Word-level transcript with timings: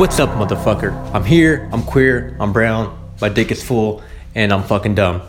What's 0.00 0.18
up, 0.18 0.30
motherfucker? 0.30 0.94
I'm 1.12 1.24
here, 1.24 1.68
I'm 1.74 1.82
queer, 1.82 2.34
I'm 2.40 2.54
brown, 2.54 2.98
my 3.20 3.28
dick 3.28 3.50
is 3.50 3.62
full, 3.62 4.02
and 4.34 4.50
I'm 4.50 4.62
fucking 4.62 4.94
dumb. 4.94 5.28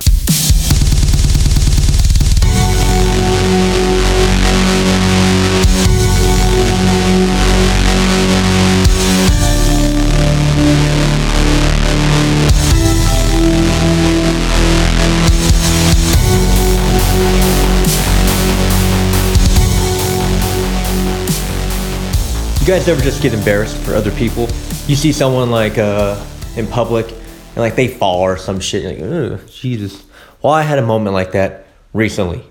Guys 22.72 22.88
ever 22.88 23.02
just 23.02 23.22
get 23.22 23.34
embarrassed 23.34 23.76
for 23.80 23.96
other 23.96 24.12
people? 24.12 24.44
You 24.88 24.96
see 24.96 25.12
someone 25.12 25.52
like 25.52 25.78
uh, 25.78 26.26
in 26.56 26.66
public 26.68 27.06
and 27.10 27.58
like 27.58 27.76
they 27.76 27.90
fall 27.90 28.22
or 28.22 28.38
some 28.38 28.62
shit. 28.62 28.86
Like, 28.86 29.12
Ugh, 29.12 29.46
Jesus. 29.50 30.06
Well, 30.42 30.54
I 30.54 30.62
had 30.62 30.80
a 30.80 30.82
moment 30.82 31.14
like 31.14 31.34
that 31.34 31.66
recently. 31.92 32.42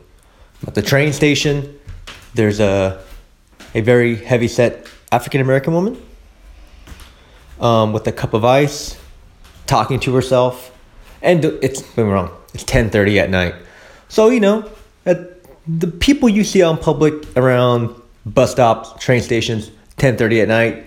At 0.66 0.74
the 0.74 0.82
train 0.82 1.14
station, 1.14 1.80
there's 2.34 2.60
a 2.60 3.02
a 3.74 3.80
very 3.80 4.14
heavy 4.14 4.46
set 4.46 4.86
African 5.10 5.40
American 5.40 5.72
woman 5.72 6.02
um, 7.58 7.94
with 7.94 8.06
a 8.06 8.12
cup 8.12 8.34
of 8.34 8.44
ice, 8.44 9.00
talking 9.66 9.98
to 10.00 10.14
herself, 10.14 10.70
and 11.22 11.42
it's 11.46 11.80
been 11.80 12.08
wrong. 12.08 12.30
It's 12.52 12.64
ten 12.64 12.90
thirty 12.90 13.18
at 13.18 13.30
night, 13.30 13.54
so 14.10 14.28
you 14.28 14.40
know, 14.40 14.70
the 15.04 15.86
people 15.86 16.28
you 16.28 16.44
see 16.44 16.60
on 16.60 16.76
public 16.76 17.14
around 17.38 17.94
bus 18.26 18.50
stops, 18.50 19.02
train 19.02 19.22
stations, 19.22 19.70
ten 20.00 20.16
thirty 20.16 20.40
at 20.40 20.48
night. 20.48 20.86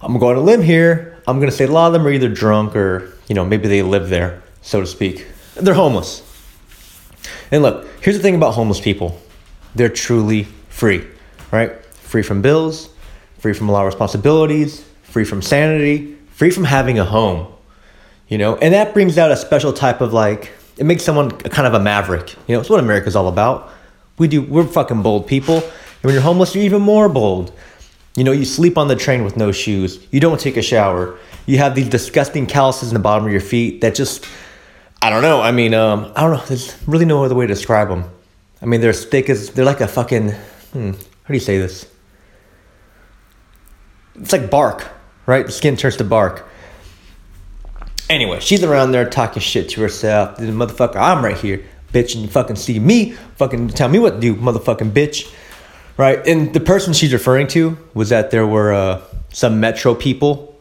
I'm 0.00 0.16
going 0.18 0.36
to 0.36 0.40
limb 0.40 0.62
here. 0.62 1.20
I'm 1.26 1.40
gonna 1.40 1.52
say 1.52 1.64
a 1.66 1.70
lot 1.70 1.88
of 1.88 1.92
them 1.92 2.06
are 2.06 2.10
either 2.10 2.28
drunk 2.28 2.74
or 2.74 3.12
you 3.26 3.34
know 3.34 3.44
maybe 3.44 3.68
they 3.68 3.82
live 3.82 4.08
there, 4.08 4.42
so 4.62 4.80
to 4.80 4.86
speak. 4.86 5.26
They're 5.56 5.74
homeless. 5.74 6.22
And 7.50 7.62
look, 7.62 7.86
here's 8.00 8.16
the 8.16 8.22
thing 8.22 8.34
about 8.34 8.54
homeless 8.54 8.80
people: 8.80 9.20
they're 9.74 9.90
truly 9.90 10.44
free, 10.70 11.06
right? 11.52 11.84
Free 11.96 12.22
from 12.22 12.40
bills, 12.40 12.88
free 13.40 13.52
from 13.52 13.68
a 13.68 13.72
lot 13.72 13.80
of 13.80 13.86
responsibilities, 13.86 14.84
free 15.02 15.24
from 15.24 15.42
sanity, 15.42 16.16
free 16.30 16.50
from 16.50 16.64
having 16.64 16.98
a 16.98 17.04
home. 17.04 17.52
You 18.28 18.38
know, 18.38 18.56
and 18.56 18.72
that 18.72 18.94
brings 18.94 19.18
out 19.18 19.30
a 19.30 19.36
special 19.36 19.72
type 19.72 20.00
of 20.00 20.12
like 20.12 20.52
it 20.78 20.86
makes 20.86 21.02
someone 21.02 21.30
kind 21.30 21.66
of 21.66 21.74
a 21.74 21.80
maverick. 21.80 22.36
You 22.46 22.54
know, 22.54 22.60
it's 22.60 22.70
what 22.70 22.80
America's 22.80 23.16
all 23.16 23.28
about. 23.28 23.70
We 24.18 24.28
do 24.28 24.40
we're 24.40 24.66
fucking 24.66 25.02
bold 25.02 25.26
people. 25.26 25.56
And 25.56 26.04
when 26.04 26.14
you're 26.14 26.22
homeless, 26.22 26.54
you're 26.54 26.64
even 26.64 26.80
more 26.80 27.08
bold. 27.08 27.52
You 28.18 28.24
know, 28.24 28.32
you 28.32 28.44
sleep 28.44 28.76
on 28.76 28.88
the 28.88 28.96
train 28.96 29.22
with 29.22 29.36
no 29.36 29.52
shoes. 29.52 30.04
You 30.10 30.18
don't 30.18 30.40
take 30.40 30.56
a 30.56 30.62
shower. 30.62 31.16
You 31.46 31.58
have 31.58 31.76
these 31.76 31.88
disgusting 31.88 32.46
calluses 32.46 32.88
in 32.88 32.94
the 32.94 33.00
bottom 33.00 33.24
of 33.24 33.30
your 33.30 33.40
feet 33.40 33.80
that 33.82 33.94
just, 33.94 34.26
I 35.00 35.08
don't 35.08 35.22
know. 35.22 35.40
I 35.40 35.52
mean, 35.52 35.72
um, 35.72 36.12
I 36.16 36.22
don't 36.22 36.32
know. 36.32 36.44
There's 36.46 36.76
really 36.88 37.04
no 37.04 37.22
other 37.22 37.36
way 37.36 37.46
to 37.46 37.54
describe 37.54 37.88
them. 37.88 38.10
I 38.60 38.66
mean, 38.66 38.80
they're 38.80 38.90
as 38.90 39.04
thick 39.04 39.30
as, 39.30 39.50
they're 39.50 39.64
like 39.64 39.80
a 39.80 39.86
fucking, 39.86 40.32
hmm, 40.32 40.90
how 40.90 41.28
do 41.28 41.34
you 41.34 41.38
say 41.38 41.58
this? 41.58 41.88
It's 44.16 44.32
like 44.32 44.50
bark, 44.50 44.88
right? 45.26 45.46
The 45.46 45.52
skin 45.52 45.76
turns 45.76 45.96
to 45.98 46.04
bark. 46.04 46.48
Anyway, 48.10 48.40
she's 48.40 48.64
around 48.64 48.90
there 48.90 49.08
talking 49.08 49.40
shit 49.40 49.68
to 49.68 49.80
herself. 49.80 50.38
The 50.38 50.46
motherfucker, 50.46 50.96
I'm 50.96 51.24
right 51.24 51.36
here, 51.36 51.64
bitch, 51.92 52.14
and 52.14 52.24
you 52.24 52.28
fucking 52.28 52.56
see 52.56 52.80
me, 52.80 53.12
fucking 53.36 53.68
tell 53.68 53.88
me 53.88 54.00
what 54.00 54.14
to 54.14 54.20
do, 54.20 54.34
motherfucking 54.34 54.90
bitch. 54.90 55.32
Right, 55.98 56.24
and 56.28 56.54
the 56.54 56.60
person 56.60 56.92
she's 56.92 57.12
referring 57.12 57.48
to 57.48 57.76
was 57.92 58.10
that 58.10 58.30
there 58.30 58.46
were 58.46 58.72
uh, 58.72 59.02
some 59.32 59.58
metro 59.58 59.96
people 59.96 60.56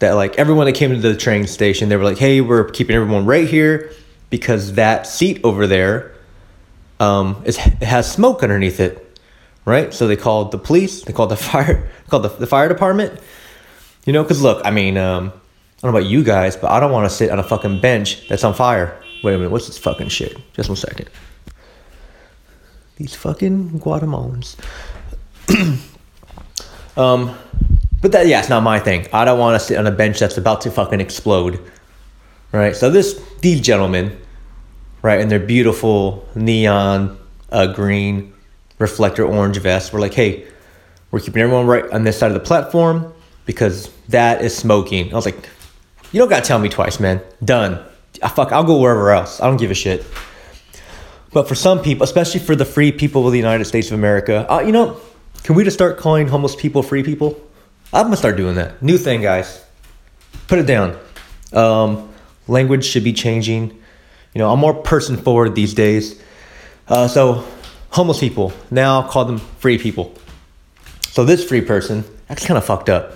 that 0.00 0.12
like 0.12 0.36
everyone 0.36 0.66
that 0.66 0.74
came 0.74 0.90
to 0.90 0.98
the 0.98 1.16
train 1.16 1.46
station, 1.46 1.88
they 1.88 1.96
were 1.96 2.02
like, 2.02 2.18
"Hey, 2.18 2.40
we're 2.40 2.64
keeping 2.64 2.96
everyone 2.96 3.24
right 3.24 3.48
here 3.48 3.92
because 4.30 4.72
that 4.72 5.06
seat 5.06 5.40
over 5.44 5.68
there 5.68 6.12
um, 6.98 7.40
is 7.44 7.56
has 7.56 8.10
smoke 8.10 8.42
underneath 8.42 8.80
it." 8.80 8.98
Right, 9.64 9.94
so 9.94 10.08
they 10.08 10.16
called 10.16 10.50
the 10.50 10.58
police, 10.58 11.04
they 11.04 11.12
called 11.12 11.30
the 11.30 11.36
fire, 11.50 11.88
called 12.08 12.24
the, 12.24 12.30
the 12.30 12.48
fire 12.48 12.68
department. 12.68 13.20
You 14.06 14.12
know, 14.12 14.24
because 14.24 14.42
look, 14.42 14.60
I 14.66 14.72
mean, 14.72 14.96
um, 14.96 15.28
I 15.28 15.82
don't 15.82 15.92
know 15.92 15.98
about 16.00 16.10
you 16.10 16.24
guys, 16.24 16.56
but 16.56 16.72
I 16.72 16.80
don't 16.80 16.90
want 16.90 17.08
to 17.08 17.14
sit 17.14 17.30
on 17.30 17.38
a 17.38 17.44
fucking 17.44 17.80
bench 17.80 18.26
that's 18.26 18.42
on 18.42 18.54
fire. 18.54 19.00
Wait 19.22 19.34
a 19.34 19.36
minute, 19.36 19.52
what's 19.52 19.68
this 19.68 19.78
fucking 19.78 20.08
shit? 20.08 20.36
Just 20.54 20.68
one 20.68 20.74
second. 20.74 21.08
These 22.96 23.14
fucking 23.14 23.80
Guatemalans. 23.80 24.56
um, 26.96 27.36
but 28.00 28.12
that 28.12 28.26
yeah, 28.26 28.40
it's 28.40 28.48
not 28.48 28.62
my 28.62 28.78
thing. 28.78 29.06
I 29.12 29.24
don't 29.24 29.38
want 29.38 29.60
to 29.60 29.66
sit 29.66 29.78
on 29.78 29.86
a 29.86 29.90
bench 29.90 30.18
that's 30.18 30.36
about 30.36 30.60
to 30.62 30.70
fucking 30.70 31.00
explode. 31.00 31.60
Right. 32.52 32.76
So 32.76 32.90
this 32.90 33.22
these 33.40 33.60
gentlemen, 33.60 34.18
right, 35.00 35.20
in 35.20 35.28
their 35.28 35.40
beautiful 35.40 36.28
neon 36.34 37.18
uh, 37.50 37.72
green 37.72 38.34
reflector 38.78 39.24
orange 39.24 39.56
vests, 39.58 39.92
were 39.92 40.00
like, 40.00 40.12
hey, 40.12 40.46
we're 41.10 41.20
keeping 41.20 41.42
everyone 41.42 41.66
right 41.66 41.88
on 41.90 42.04
this 42.04 42.18
side 42.18 42.30
of 42.30 42.34
the 42.34 42.40
platform 42.40 43.12
because 43.46 43.90
that 44.08 44.42
is 44.42 44.54
smoking. 44.54 45.12
I 45.12 45.16
was 45.16 45.24
like, 45.24 45.48
you 46.12 46.18
don't 46.18 46.28
gotta 46.28 46.44
tell 46.44 46.58
me 46.58 46.68
twice, 46.68 47.00
man. 47.00 47.22
Done. 47.42 47.82
I 48.22 48.28
fuck. 48.28 48.52
I'll 48.52 48.64
go 48.64 48.78
wherever 48.78 49.10
else. 49.12 49.40
I 49.40 49.46
don't 49.46 49.56
give 49.56 49.70
a 49.70 49.74
shit. 49.74 50.04
But 51.32 51.48
for 51.48 51.54
some 51.54 51.82
people, 51.82 52.04
especially 52.04 52.40
for 52.40 52.54
the 52.54 52.64
free 52.64 52.92
people 52.92 53.26
of 53.26 53.32
the 53.32 53.38
United 53.38 53.64
States 53.64 53.88
of 53.88 53.94
America, 53.94 54.50
uh, 54.52 54.60
you 54.60 54.72
know, 54.72 55.00
can 55.42 55.54
we 55.54 55.64
just 55.64 55.76
start 55.76 55.98
calling 55.98 56.28
homeless 56.28 56.54
people 56.54 56.82
free 56.82 57.02
people? 57.02 57.40
I'm 57.92 58.04
gonna 58.06 58.16
start 58.16 58.36
doing 58.36 58.56
that. 58.56 58.82
New 58.82 58.98
thing, 58.98 59.22
guys. 59.22 59.64
Put 60.48 60.58
it 60.58 60.66
down. 60.66 60.98
Um, 61.52 62.10
language 62.48 62.84
should 62.84 63.04
be 63.04 63.12
changing. 63.12 63.70
You 64.34 64.38
know, 64.38 64.50
I'm 64.52 64.58
more 64.58 64.74
person 64.74 65.16
forward 65.16 65.54
these 65.54 65.74
days. 65.74 66.20
Uh, 66.88 67.08
so, 67.08 67.46
homeless 67.90 68.20
people 68.20 68.52
now 68.70 69.02
call 69.08 69.24
them 69.24 69.38
free 69.38 69.78
people. 69.78 70.14
So 71.12 71.24
this 71.24 71.44
free 71.44 71.60
person, 71.60 72.04
that's 72.28 72.46
kind 72.46 72.56
of 72.56 72.64
fucked 72.64 72.88
up. 72.88 73.12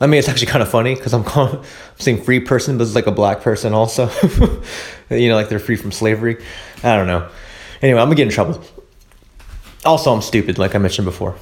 I 0.00 0.06
mean, 0.06 0.18
it's 0.18 0.28
actually 0.28 0.46
kind 0.46 0.62
of 0.62 0.68
funny 0.70 0.94
because 0.94 1.12
I'm 1.12 1.24
calling, 1.24 1.56
I'm 1.58 1.64
saying 1.98 2.22
free 2.22 2.40
person, 2.40 2.78
but 2.78 2.86
it's 2.86 2.94
like 2.94 3.06
a 3.06 3.12
black 3.12 3.42
person 3.42 3.74
also. 3.74 4.08
you 5.10 5.28
know, 5.28 5.34
like 5.34 5.48
they're 5.48 5.58
free 5.58 5.76
from 5.76 5.92
slavery. 5.92 6.42
I 6.82 6.96
don't 6.96 7.06
know. 7.06 7.28
Anyway, 7.82 8.00
I'm 8.00 8.06
gonna 8.06 8.16
get 8.16 8.26
in 8.26 8.32
trouble. 8.32 8.62
Also, 9.84 10.12
I'm 10.12 10.22
stupid, 10.22 10.58
like 10.58 10.74
I 10.74 10.78
mentioned 10.78 11.04
before. 11.04 11.36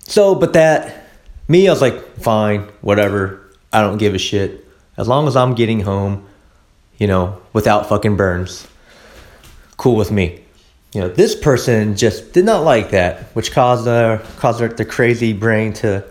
So, 0.00 0.34
but 0.34 0.52
that, 0.54 1.10
me, 1.48 1.68
I 1.68 1.70
was 1.70 1.80
like, 1.80 2.18
fine, 2.18 2.62
whatever. 2.80 3.52
I 3.72 3.82
don't 3.82 3.98
give 3.98 4.14
a 4.14 4.18
shit. 4.18 4.66
As 4.96 5.06
long 5.06 5.28
as 5.28 5.36
I'm 5.36 5.54
getting 5.54 5.80
home, 5.80 6.26
you 6.98 7.06
know, 7.06 7.40
without 7.52 7.88
fucking 7.88 8.16
burns. 8.16 8.66
Cool 9.76 9.96
with 9.96 10.10
me. 10.10 10.42
You 10.92 11.02
know, 11.02 11.08
this 11.08 11.36
person 11.36 11.96
just 11.96 12.32
did 12.32 12.44
not 12.44 12.64
like 12.64 12.90
that, 12.90 13.24
which 13.34 13.52
caused 13.52 13.86
uh, 13.86 14.18
caused 14.38 14.58
their, 14.58 14.68
their 14.68 14.86
crazy 14.86 15.32
brain 15.32 15.72
to 15.74 16.04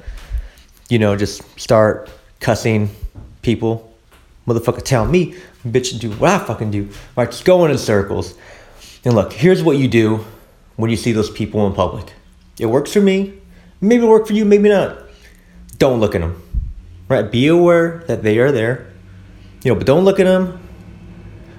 you 0.89 0.99
know, 0.99 1.15
just 1.15 1.59
start 1.59 2.09
cussing 2.39 2.89
people. 3.41 3.93
Motherfucker 4.47 4.83
tell 4.83 5.05
me, 5.05 5.35
bitch, 5.65 5.99
do 5.99 6.11
what 6.11 6.29
I 6.29 6.39
fucking 6.39 6.71
do. 6.71 6.89
Right, 7.15 7.29
just 7.29 7.45
going 7.45 7.71
in 7.71 7.77
circles. 7.77 8.35
And 9.03 9.13
look, 9.13 9.33
here's 9.33 9.61
what 9.61 9.77
you 9.77 9.87
do 9.87 10.25
when 10.77 10.89
you 10.89 10.95
see 10.95 11.11
those 11.11 11.29
people 11.29 11.67
in 11.67 11.73
public. 11.73 12.13
It 12.59 12.67
works 12.67 12.93
for 12.93 13.01
me. 13.01 13.33
Maybe 13.81 14.03
it 14.03 14.07
work 14.07 14.27
for 14.27 14.33
you, 14.33 14.45
maybe 14.45 14.69
not. 14.69 14.97
Don't 15.77 15.99
look 15.99 16.15
at 16.15 16.21
them. 16.21 16.41
Right? 17.09 17.29
Be 17.29 17.47
aware 17.47 18.03
that 18.07 18.23
they 18.23 18.39
are 18.39 18.51
there. 18.51 18.87
You 19.63 19.73
know, 19.73 19.75
but 19.75 19.87
don't 19.87 20.05
look 20.05 20.19
at 20.19 20.25
them. 20.25 20.59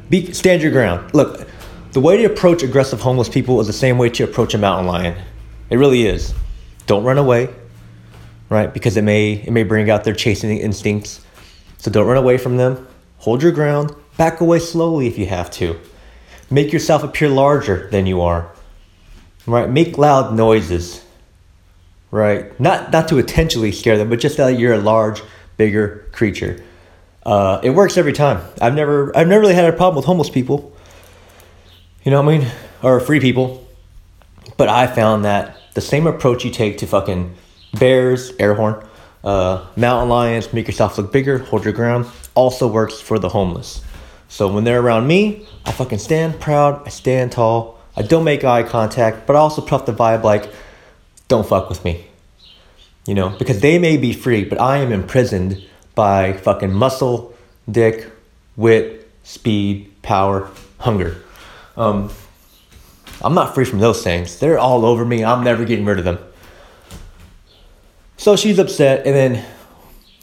Be 0.08 0.32
stand 0.32 0.62
your 0.62 0.72
ground. 0.72 1.14
Look, 1.14 1.46
the 1.92 2.00
way 2.00 2.16
to 2.16 2.24
approach 2.24 2.62
aggressive 2.62 3.00
homeless 3.00 3.28
people 3.28 3.60
is 3.60 3.66
the 3.66 3.72
same 3.72 3.98
way 3.98 4.08
to 4.10 4.24
approach 4.24 4.54
a 4.54 4.58
mountain 4.58 4.86
lion. 4.86 5.16
It 5.68 5.76
really 5.76 6.06
is. 6.06 6.34
Don't 6.86 7.04
run 7.04 7.18
away 7.18 7.50
right? 8.48 8.72
Because 8.72 8.96
it 8.96 9.02
may 9.02 9.32
it 9.32 9.50
may 9.50 9.64
bring 9.64 9.90
out 9.90 10.04
their 10.04 10.14
chasing 10.14 10.56
instincts. 10.58 11.20
So 11.78 11.90
don't 11.90 12.06
run 12.06 12.16
away 12.16 12.38
from 12.38 12.56
them. 12.56 12.86
Hold 13.18 13.42
your 13.42 13.52
ground. 13.52 13.94
Back 14.16 14.40
away 14.40 14.58
slowly 14.58 15.06
if 15.06 15.18
you 15.18 15.26
have 15.26 15.50
to. 15.52 15.78
Make 16.50 16.72
yourself 16.72 17.02
appear 17.02 17.28
larger 17.28 17.88
than 17.90 18.06
you 18.06 18.20
are. 18.20 18.50
Right? 19.46 19.68
Make 19.68 19.98
loud 19.98 20.34
noises. 20.34 21.04
Right? 22.10 22.58
Not 22.58 22.92
not 22.92 23.08
to 23.08 23.18
intentionally 23.18 23.72
scare 23.72 23.98
them, 23.98 24.08
but 24.08 24.18
just 24.18 24.36
that 24.38 24.58
you're 24.58 24.74
a 24.74 24.78
large, 24.78 25.22
bigger 25.56 26.08
creature. 26.12 26.64
Uh, 27.24 27.60
it 27.62 27.70
works 27.70 27.98
every 27.98 28.12
time. 28.14 28.42
I've 28.60 28.74
never 28.74 29.16
I've 29.16 29.28
never 29.28 29.42
really 29.42 29.54
had 29.54 29.72
a 29.72 29.76
problem 29.76 29.96
with 29.96 30.06
homeless 30.06 30.30
people. 30.30 30.74
You 32.02 32.10
know 32.10 32.22
what 32.22 32.34
I 32.34 32.38
mean? 32.38 32.48
Or 32.82 33.00
free 33.00 33.20
people. 33.20 33.66
But 34.56 34.68
I 34.68 34.86
found 34.86 35.24
that 35.24 35.56
the 35.74 35.80
same 35.80 36.06
approach 36.06 36.44
you 36.44 36.50
take 36.50 36.78
to 36.78 36.86
fucking 36.86 37.34
bears, 37.74 38.32
air 38.38 38.54
horn, 38.54 38.84
uh, 39.24 39.66
mountain 39.76 40.08
lions, 40.08 40.52
make 40.52 40.66
yourself 40.66 40.98
look 40.98 41.12
bigger, 41.12 41.38
hold 41.38 41.64
your 41.64 41.72
ground, 41.72 42.06
also 42.34 42.68
works 42.68 43.00
for 43.00 43.18
the 43.18 43.28
homeless. 43.28 43.82
So 44.28 44.52
when 44.52 44.64
they're 44.64 44.80
around 44.80 45.06
me, 45.06 45.46
I 45.64 45.72
fucking 45.72 45.98
stand 45.98 46.40
proud, 46.40 46.86
I 46.86 46.90
stand 46.90 47.32
tall, 47.32 47.78
I 47.96 48.02
don't 48.02 48.24
make 48.24 48.44
eye 48.44 48.62
contact, 48.62 49.26
but 49.26 49.36
I 49.36 49.38
also 49.38 49.62
puff 49.62 49.86
the 49.86 49.92
vibe 49.92 50.22
like, 50.22 50.52
don't 51.28 51.46
fuck 51.46 51.68
with 51.68 51.84
me. 51.84 52.06
You 53.06 53.14
know, 53.14 53.30
because 53.30 53.60
they 53.60 53.78
may 53.78 53.96
be 53.96 54.12
free, 54.12 54.44
but 54.44 54.60
I 54.60 54.78
am 54.78 54.92
imprisoned 54.92 55.66
by 55.94 56.34
fucking 56.34 56.72
muscle, 56.72 57.34
dick, 57.70 58.06
wit, 58.56 59.10
speed, 59.24 59.90
power, 60.02 60.50
hunger. 60.78 61.16
Um, 61.76 62.10
I'm 63.22 63.34
not 63.34 63.54
free 63.54 63.64
from 63.64 63.80
those 63.80 64.04
things. 64.04 64.38
They're 64.38 64.58
all 64.58 64.84
over 64.84 65.04
me. 65.04 65.24
I'm 65.24 65.42
never 65.42 65.64
getting 65.64 65.84
rid 65.84 65.98
of 65.98 66.04
them. 66.04 66.18
So 68.18 68.34
she's 68.34 68.58
upset, 68.58 69.06
and 69.06 69.14
then 69.14 69.44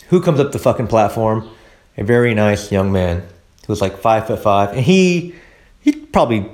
who 0.09 0.21
comes 0.21 0.41
up 0.41 0.51
the 0.51 0.59
fucking 0.59 0.87
platform? 0.87 1.49
A 1.97 2.03
very 2.03 2.33
nice 2.33 2.69
young 2.69 2.91
man 2.91 3.21
who 3.21 3.71
was 3.71 3.79
like 3.79 3.97
five 3.97 4.27
foot 4.27 4.43
five, 4.43 4.71
and 4.71 4.81
he 4.81 5.33
he 5.79 5.93
probably 5.93 6.51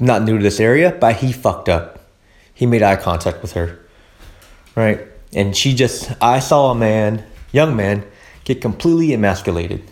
not 0.00 0.24
new 0.24 0.36
to 0.36 0.42
this 0.42 0.58
area, 0.58 0.90
but 0.90 1.16
he 1.16 1.32
fucked 1.32 1.68
up. 1.68 2.10
He 2.52 2.66
made 2.66 2.82
eye 2.82 2.96
contact 2.96 3.42
with 3.42 3.52
her, 3.52 3.78
right? 4.74 5.00
And 5.32 5.56
she 5.56 5.72
just 5.72 6.10
I 6.20 6.40
saw 6.40 6.72
a 6.72 6.74
man, 6.74 7.24
young 7.52 7.76
man, 7.76 8.04
get 8.42 8.60
completely 8.60 9.14
emasculated. 9.14 9.84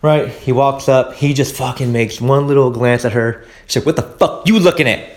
Right? 0.00 0.28
He 0.28 0.52
walks 0.52 0.88
up, 0.88 1.14
he 1.14 1.34
just 1.34 1.54
fucking 1.56 1.92
makes 1.92 2.22
one 2.22 2.46
little 2.46 2.70
glance 2.70 3.04
at 3.04 3.12
her. 3.12 3.44
She's 3.66 3.84
like, 3.84 3.86
"What 3.86 3.96
the 3.96 4.16
fuck 4.16 4.48
you 4.48 4.58
looking 4.60 4.88
at?" 4.88 5.10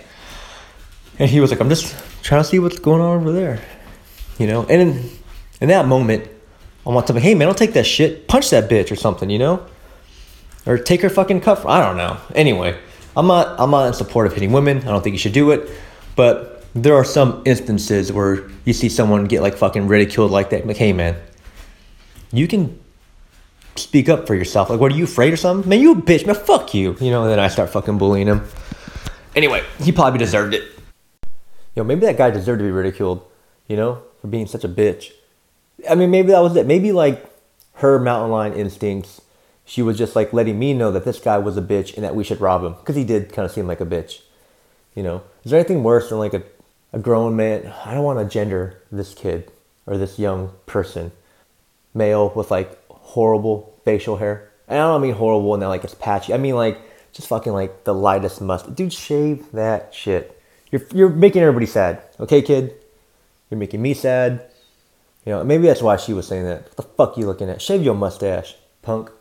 And 1.19 1.30
he 1.30 1.39
was 1.39 1.51
like, 1.51 1.62
"I'm 1.62 1.69
just 1.69 1.95
trying 2.21 2.44
to 2.44 2.50
see 2.50 2.59
what's 2.59 2.80
going 2.80 3.00
on 3.00 3.21
over 3.21 3.31
there." 3.31 3.62
You 4.41 4.47
know, 4.47 4.63
and 4.63 4.81
in, 4.81 5.09
in 5.61 5.67
that 5.67 5.85
moment, 5.85 6.27
I 6.83 6.89
want 6.89 7.05
to 7.05 7.13
be, 7.13 7.19
hey 7.19 7.35
man, 7.35 7.47
don't 7.47 7.55
take 7.55 7.73
that 7.73 7.85
shit. 7.85 8.27
Punch 8.27 8.49
that 8.49 8.71
bitch 8.71 8.91
or 8.91 8.95
something, 8.95 9.29
you 9.29 9.38
know? 9.38 9.63
Or 10.65 10.79
take 10.79 11.03
her 11.03 11.11
fucking 11.11 11.41
cuff. 11.41 11.63
I 11.63 11.79
don't 11.79 11.95
know. 11.95 12.17
Anyway, 12.33 12.75
I'm 13.15 13.27
not 13.27 13.59
I'm 13.59 13.69
not 13.69 13.85
in 13.85 13.93
support 13.93 14.25
of 14.25 14.33
hitting 14.33 14.51
women. 14.51 14.79
I 14.79 14.85
don't 14.85 15.03
think 15.03 15.13
you 15.13 15.19
should 15.19 15.33
do 15.33 15.51
it. 15.51 15.69
But 16.15 16.65
there 16.73 16.95
are 16.95 17.03
some 17.03 17.43
instances 17.45 18.11
where 18.11 18.49
you 18.65 18.73
see 18.73 18.89
someone 18.89 19.25
get 19.25 19.43
like 19.43 19.57
fucking 19.57 19.88
ridiculed 19.88 20.31
like 20.31 20.49
that. 20.49 20.65
Like, 20.65 20.77
hey 20.77 20.91
man, 20.91 21.17
you 22.31 22.47
can 22.47 22.79
speak 23.75 24.09
up 24.09 24.25
for 24.25 24.33
yourself. 24.33 24.71
Like, 24.71 24.79
what 24.79 24.91
are 24.91 24.95
you 24.95 25.03
afraid 25.03 25.33
or 25.33 25.38
something? 25.38 25.69
Man, 25.69 25.81
you 25.81 25.91
a 25.91 25.95
bitch, 25.95 26.25
man, 26.25 26.33
fuck 26.33 26.73
you. 26.73 26.97
You 26.99 27.11
know, 27.11 27.21
and 27.21 27.31
then 27.31 27.39
I 27.39 27.47
start 27.47 27.69
fucking 27.69 27.99
bullying 27.99 28.25
him. 28.25 28.43
Anyway, 29.35 29.63
he 29.79 29.91
probably 29.91 30.17
deserved 30.17 30.55
it. 30.55 30.63
You 31.75 31.83
know, 31.83 31.83
maybe 31.83 32.07
that 32.07 32.17
guy 32.17 32.31
deserved 32.31 32.57
to 32.57 32.65
be 32.65 32.71
ridiculed, 32.71 33.23
you 33.67 33.77
know, 33.77 34.01
for 34.21 34.27
being 34.27 34.47
such 34.47 34.63
a 34.63 34.69
bitch. 34.69 35.12
I 35.89 35.95
mean, 35.95 36.12
maybe 36.12 36.29
that 36.29 36.39
was 36.39 36.56
it. 36.56 36.68
Maybe 36.68 36.91
like 36.91 37.25
her 37.75 38.00
mountain 38.00 38.31
lion 38.31 38.53
instincts, 38.53 39.21
she 39.65 39.81
was 39.81 39.97
just 39.97 40.15
like 40.15 40.31
letting 40.33 40.59
me 40.59 40.73
know 40.73 40.91
that 40.91 41.06
this 41.06 41.19
guy 41.19 41.38
was 41.38 41.57
a 41.57 41.62
bitch 41.62 41.95
and 41.95 42.03
that 42.03 42.15
we 42.15 42.23
should 42.23 42.41
rob 42.41 42.63
him 42.63 42.73
because 42.73 42.95
he 42.95 43.03
did 43.03 43.33
kind 43.33 43.45
of 43.45 43.51
seem 43.51 43.68
like 43.68 43.81
a 43.81 43.85
bitch. 43.85 44.21
You 44.95 45.03
know, 45.03 45.23
is 45.44 45.51
there 45.51 45.59
anything 45.59 45.83
worse 45.83 46.09
than 46.09 46.19
like 46.19 46.33
a, 46.33 46.44
a 46.94 47.00
grown 47.00 47.35
man? 47.35 47.73
I 47.85 47.94
don't 47.94 48.03
want 48.03 48.19
to 48.19 48.25
gender 48.25 48.81
this 48.91 49.13
kid 49.13 49.51
or 49.88 49.97
this 49.97 50.19
young 50.19 50.51
person, 50.65 51.12
male 51.94 52.31
with 52.35 52.51
like 52.51 52.77
horrible 52.89 53.74
facial 53.83 54.17
hair. 54.17 54.50
And 54.67 54.79
I 54.79 54.83
don't 54.83 55.01
mean 55.01 55.13
horrible 55.13 55.53
and 55.53 55.63
that 55.63 55.67
like 55.67 55.83
it's 55.83 55.95
patchy. 55.95 56.33
I 56.33 56.38
mean 56.38 56.56
like 56.56 56.79
just 57.13 57.27
fucking 57.27 57.53
like 57.53 57.83
the 57.83 57.94
lightest 57.94 58.41
must. 58.41 58.75
Dude, 58.75 58.94
shave 58.94 59.51
that 59.51 59.94
shit. 59.94 60.39
You're 60.71 60.83
you're 60.94 61.09
making 61.09 61.41
everybody 61.41 61.65
sad. 61.65 62.01
Okay, 62.19 62.41
kid. 62.41 62.75
You're 63.51 63.59
making 63.59 63.81
me 63.81 63.94
sad. 63.94 64.45
You 65.25 65.33
know, 65.33 65.44
maybe 65.44 65.68
that's 65.68 65.81
why 65.81 65.98
she 65.98 66.13
was 66.13 66.25
saying 66.25 66.45
that. 66.45 66.63
What 66.63 66.77
the 66.77 66.83
fuck 66.83 67.18
you 67.18 67.25
looking 67.25 67.50
at? 67.50 67.62
Shave 67.62 67.83
your 67.83 67.94
mustache, 67.94 68.56
punk. 68.81 69.12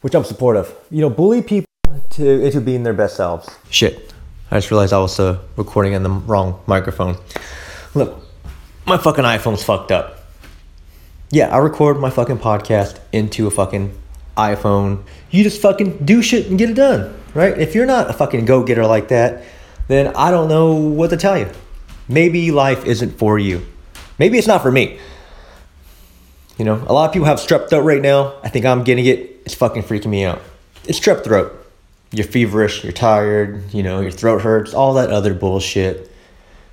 Which 0.00 0.14
I'm 0.14 0.24
supportive. 0.24 0.74
You 0.90 1.02
know, 1.02 1.10
bully 1.10 1.40
people 1.40 1.66
to 2.10 2.44
into 2.44 2.60
being 2.60 2.82
their 2.82 2.92
best 2.92 3.16
selves. 3.16 3.48
Shit. 3.70 4.12
I 4.50 4.56
just 4.56 4.70
realized 4.70 4.92
I 4.92 4.98
was 4.98 5.18
uh, 5.18 5.38
recording 5.56 5.94
on 5.94 6.02
the 6.02 6.10
wrong 6.10 6.60
microphone. 6.66 7.16
Look, 7.94 8.20
my 8.86 8.98
fucking 8.98 9.24
iPhone's 9.24 9.62
fucked 9.62 9.92
up. 9.92 10.18
Yeah, 11.30 11.48
I 11.48 11.58
record 11.58 11.98
my 11.98 12.10
fucking 12.10 12.38
podcast 12.38 12.98
into 13.12 13.46
a 13.46 13.50
fucking 13.50 13.96
iPhone. 14.36 15.04
You 15.30 15.42
just 15.42 15.62
fucking 15.62 16.04
do 16.04 16.22
shit 16.22 16.48
and 16.48 16.58
get 16.58 16.70
it 16.70 16.74
done, 16.74 17.16
right? 17.34 17.56
If 17.56 17.74
you're 17.74 17.86
not 17.86 18.10
a 18.10 18.12
fucking 18.12 18.44
go 18.44 18.62
getter 18.62 18.86
like 18.86 19.08
that, 19.08 19.44
then 19.88 20.14
I 20.16 20.30
don't 20.30 20.48
know 20.48 20.74
what 20.74 21.10
to 21.10 21.16
tell 21.16 21.38
you. 21.38 21.48
Maybe 22.08 22.50
life 22.50 22.84
isn't 22.84 23.18
for 23.18 23.38
you. 23.38 23.66
Maybe 24.18 24.38
it's 24.38 24.46
not 24.46 24.62
for 24.62 24.70
me. 24.70 24.98
You 26.58 26.64
know, 26.64 26.82
a 26.86 26.92
lot 26.92 27.06
of 27.06 27.12
people 27.12 27.26
have 27.26 27.38
strep 27.38 27.68
throat 27.68 27.82
right 27.82 28.00
now. 28.00 28.34
I 28.42 28.48
think 28.48 28.64
I'm 28.64 28.82
getting 28.84 29.06
it. 29.06 29.42
It's 29.44 29.54
fucking 29.54 29.82
freaking 29.82 30.06
me 30.06 30.24
out. 30.24 30.40
It's 30.84 30.98
strep 30.98 31.22
throat. 31.24 31.52
You're 32.12 32.26
feverish, 32.26 32.84
you're 32.84 32.92
tired, 32.92 33.74
you 33.74 33.82
know, 33.82 34.00
your 34.00 34.12
throat 34.12 34.40
hurts, 34.40 34.72
all 34.72 34.94
that 34.94 35.10
other 35.10 35.34
bullshit. 35.34 36.10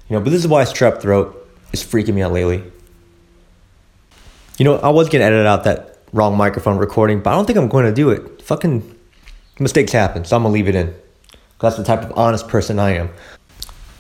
You 0.07 0.17
know, 0.17 0.21
but 0.21 0.29
this 0.29 0.39
is 0.39 0.47
why 0.47 0.63
strep 0.63 1.01
throat 1.01 1.49
is 1.73 1.83
freaking 1.83 2.13
me 2.13 2.21
out 2.21 2.31
lately. 2.31 2.63
You 4.57 4.65
know, 4.65 4.77
I 4.77 4.89
was 4.89 5.09
gonna 5.09 5.25
edit 5.25 5.45
out 5.45 5.63
that 5.63 5.93
wrong 6.13 6.37
microphone 6.37 6.77
recording, 6.77 7.21
but 7.21 7.31
I 7.31 7.33
don't 7.33 7.45
think 7.45 7.57
I'm 7.57 7.67
going 7.67 7.85
to 7.85 7.93
do 7.93 8.11
it. 8.11 8.41
Fucking 8.43 8.97
mistakes 9.59 9.91
happen, 9.91 10.23
so 10.23 10.35
I'm 10.35 10.43
gonna 10.43 10.53
leave 10.53 10.67
it 10.67 10.75
in. 10.75 10.93
That's 11.59 11.75
the 11.75 11.83
type 11.83 12.03
of 12.03 12.17
honest 12.17 12.47
person 12.47 12.77
I 12.79 12.91
am. 12.91 13.09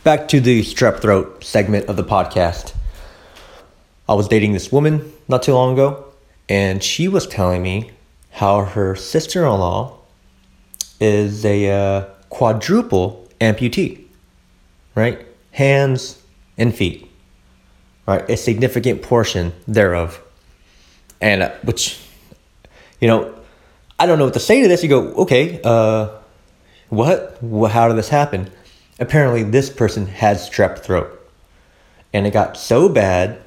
Back 0.03 0.27
to 0.27 0.41
the 0.41 0.63
strep 0.63 0.99
throat 0.99 1.45
segment 1.45 1.85
of 1.85 1.95
the 1.95 2.03
podcast. 2.03 2.73
I 4.09 4.15
was 4.15 4.27
dating 4.27 4.51
this 4.51 4.69
woman 4.69 5.13
not 5.29 5.43
too 5.43 5.53
long 5.53 5.71
ago, 5.75 6.03
and 6.49 6.83
she 6.83 7.07
was 7.07 7.25
telling 7.25 7.63
me 7.63 7.91
how 8.31 8.65
her 8.65 8.97
sister 8.97 9.45
in 9.45 9.51
law 9.51 9.99
is 10.99 11.45
a 11.45 11.71
uh, 11.71 12.05
quadruple 12.27 13.29
amputee, 13.39 14.03
right? 14.93 15.25
Hands 15.51 16.21
and 16.57 16.75
feet, 16.75 17.09
right? 18.05 18.29
A 18.29 18.35
significant 18.35 19.03
portion 19.03 19.53
thereof. 19.69 20.21
And 21.21 21.43
uh, 21.43 21.51
which, 21.63 21.97
you 22.99 23.07
know, 23.07 23.33
I 23.97 24.05
don't 24.05 24.17
know 24.17 24.25
what 24.25 24.33
to 24.33 24.41
say 24.41 24.63
to 24.63 24.67
this. 24.67 24.83
You 24.83 24.89
go, 24.89 25.13
okay, 25.13 25.61
uh, 25.63 26.09
what? 26.89 27.37
How 27.71 27.87
did 27.87 27.95
this 27.95 28.09
happen? 28.09 28.51
Apparently, 29.03 29.43
this 29.43 29.69
person 29.69 30.07
had 30.07 30.37
strep 30.37 30.79
throat. 30.79 31.19
And 32.13 32.25
it 32.25 32.31
got 32.31 32.55
so 32.55 32.87
bad 32.87 33.37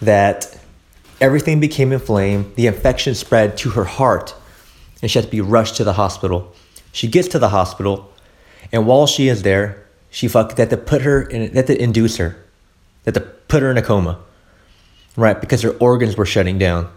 that 0.00 0.56
everything 1.20 1.58
became 1.58 1.92
inflamed. 1.92 2.54
The 2.54 2.68
infection 2.68 3.16
spread 3.16 3.56
to 3.58 3.70
her 3.70 3.82
heart, 3.82 4.32
and 5.00 5.10
she 5.10 5.18
had 5.18 5.24
to 5.24 5.30
be 5.30 5.40
rushed 5.40 5.76
to 5.78 5.84
the 5.84 5.94
hospital. 5.94 6.54
She 6.92 7.08
gets 7.08 7.26
to 7.28 7.40
the 7.40 7.48
hospital, 7.48 8.12
and 8.70 8.86
while 8.86 9.08
she 9.08 9.26
is 9.26 9.42
there, 9.42 9.84
she 10.08 10.28
fuck 10.28 10.54
that 10.54 10.70
to 10.70 10.76
put 10.76 11.02
her 11.02 11.20
in 11.20 11.52
that 11.54 11.66
to 11.66 11.82
induce 11.82 12.18
her, 12.18 12.36
that 13.02 13.14
to 13.14 13.22
put 13.22 13.60
her 13.62 13.72
in 13.72 13.78
a 13.78 13.82
coma, 13.82 14.20
right? 15.16 15.40
Because 15.40 15.62
her 15.62 15.76
organs 15.78 16.16
were 16.16 16.26
shutting 16.26 16.58
down. 16.60 16.88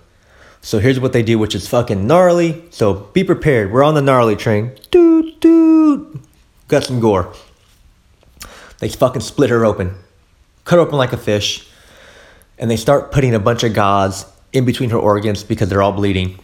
So 0.62 0.78
here's 0.78 1.00
what 1.00 1.12
they 1.12 1.24
do, 1.24 1.40
which 1.40 1.56
is 1.56 1.68
fucking 1.68 2.06
gnarly. 2.06 2.66
So 2.70 2.94
be 3.14 3.24
prepared. 3.24 3.72
We're 3.72 3.84
on 3.84 3.96
the 3.96 4.02
gnarly 4.04 4.36
train. 4.36 4.78
Doot 4.92 5.40
doot. 5.40 6.22
Got 6.68 6.84
some 6.84 7.00
gore. 7.00 7.34
They 8.80 8.90
fucking 8.90 9.22
split 9.22 9.50
her 9.50 9.66
open, 9.66 9.96
cut 10.64 10.76
her 10.76 10.82
open 10.82 10.98
like 10.98 11.14
a 11.14 11.18
fish 11.18 11.68
and 12.58 12.72
they 12.72 12.78
start 12.78 13.12
putting 13.12 13.34
a 13.34 13.40
bunch 13.40 13.64
of 13.64 13.74
gauze 13.74 14.26
in 14.54 14.66
between 14.66 14.90
her 14.92 14.98
organs 14.98 15.44
because 15.44 15.70
they're 15.70 15.82
all 15.82 15.92
bleeding. 15.92 16.40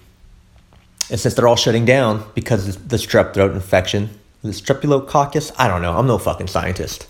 And 1.09 1.19
since 1.19 1.33
they're 1.33 1.47
all 1.47 1.55
shutting 1.55 1.85
down 1.85 2.25
because 2.35 2.75
of 2.75 2.89
the 2.89 2.97
strep 2.97 3.33
throat 3.33 3.51
infection, 3.51 4.09
the 4.43 4.50
streptococcus, 4.50 5.51
I 5.57 5.67
don't 5.67 5.81
know, 5.81 5.97
I'm 5.97 6.07
no 6.07 6.17
fucking 6.17 6.47
scientist. 6.47 7.07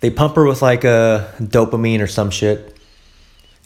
They 0.00 0.10
pump 0.10 0.36
her 0.36 0.44
with 0.44 0.62
like 0.62 0.84
a 0.84 1.32
dopamine 1.40 2.00
or 2.00 2.06
some 2.06 2.30
shit. 2.30 2.76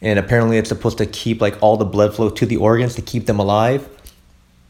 And 0.02 0.18
apparently 0.18 0.58
it's 0.58 0.68
supposed 0.68 0.98
to 0.98 1.06
keep 1.06 1.40
like 1.40 1.56
all 1.62 1.76
the 1.76 1.84
blood 1.84 2.14
flow 2.14 2.28
to 2.30 2.46
the 2.46 2.58
organs 2.58 2.94
to 2.96 3.02
keep 3.02 3.26
them 3.26 3.38
alive. 3.38 3.88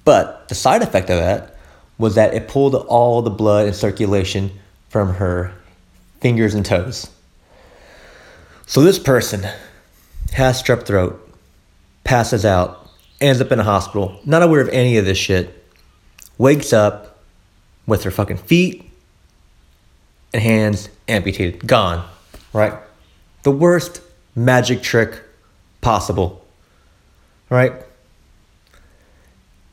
But 0.05 0.49
the 0.49 0.55
side 0.55 0.83
effect 0.83 1.11
of 1.11 1.19
that 1.19 1.57
was 1.99 2.15
that 2.15 2.35
it 2.35 2.47
pulled 2.47 2.75
all 2.75 3.23
the 3.23 3.31
blood 3.31 3.67
and 3.67 3.75
circulation 3.75 4.53
from 4.89 5.15
her 5.15 5.53
fingers 6.21 6.55
and 6.55 6.65
toes. 6.65 7.11
So 8.67 8.83
this 8.83 8.99
person 8.99 9.47
has 10.33 10.63
strep 10.63 10.85
throat, 10.85 11.23
passes 12.05 12.45
out, 12.45 12.91
ends 13.21 13.41
up 13.41 13.53
in 13.53 13.61
a 13.61 13.65
hospital, 13.65 14.21
not 14.25 14.43
aware 14.43 14.61
of 14.61 14.69
any 14.71 14.97
of 14.97 15.05
this 15.05 15.19
shit, 15.19 15.65
wakes 16.39 16.73
up 16.73 17.19
with 17.87 18.03
her 18.05 18.11
fucking 18.11 18.39
feet 18.39 18.91
and 20.33 20.43
hands 20.43 20.89
amputated, 21.09 21.67
gone, 21.67 22.07
right? 22.53 22.75
The 23.43 23.51
worst 23.51 24.03
magic 24.35 24.83
trick 24.83 25.23
possible, 25.81 26.45
right? 27.49 27.73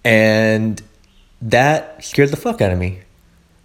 And 0.05 0.81
that 1.41 2.03
scared 2.03 2.29
the 2.29 2.37
fuck 2.37 2.61
out 2.61 2.71
of 2.71 2.77
me. 2.77 3.02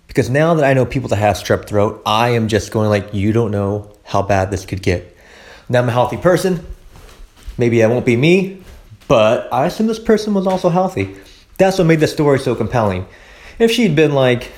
Because 0.08 0.28
now 0.28 0.54
that 0.54 0.64
I 0.64 0.74
know 0.74 0.84
people 0.84 1.08
that 1.10 1.16
have 1.16 1.36
strep 1.36 1.66
throat, 1.66 2.02
I 2.04 2.30
am 2.30 2.48
just 2.48 2.72
going 2.72 2.88
like, 2.90 3.14
you 3.14 3.32
don't 3.32 3.52
know 3.52 3.92
how 4.04 4.22
bad 4.22 4.50
this 4.50 4.66
could 4.66 4.82
get. 4.82 5.16
Now 5.68 5.80
I'm 5.80 5.88
a 5.88 5.92
healthy 5.92 6.16
person. 6.16 6.66
Maybe 7.56 7.84
I 7.84 7.86
won't 7.86 8.06
be 8.06 8.16
me, 8.16 8.62
but 9.06 9.52
I 9.52 9.66
assume 9.66 9.86
this 9.86 9.98
person 9.98 10.34
was 10.34 10.46
also 10.46 10.70
healthy. 10.70 11.16
That's 11.58 11.78
what 11.78 11.86
made 11.86 12.00
the 12.00 12.06
story 12.06 12.38
so 12.38 12.54
compelling. 12.54 13.06
If 13.58 13.70
she'd 13.70 13.96
been 13.96 14.14
like, 14.14 14.52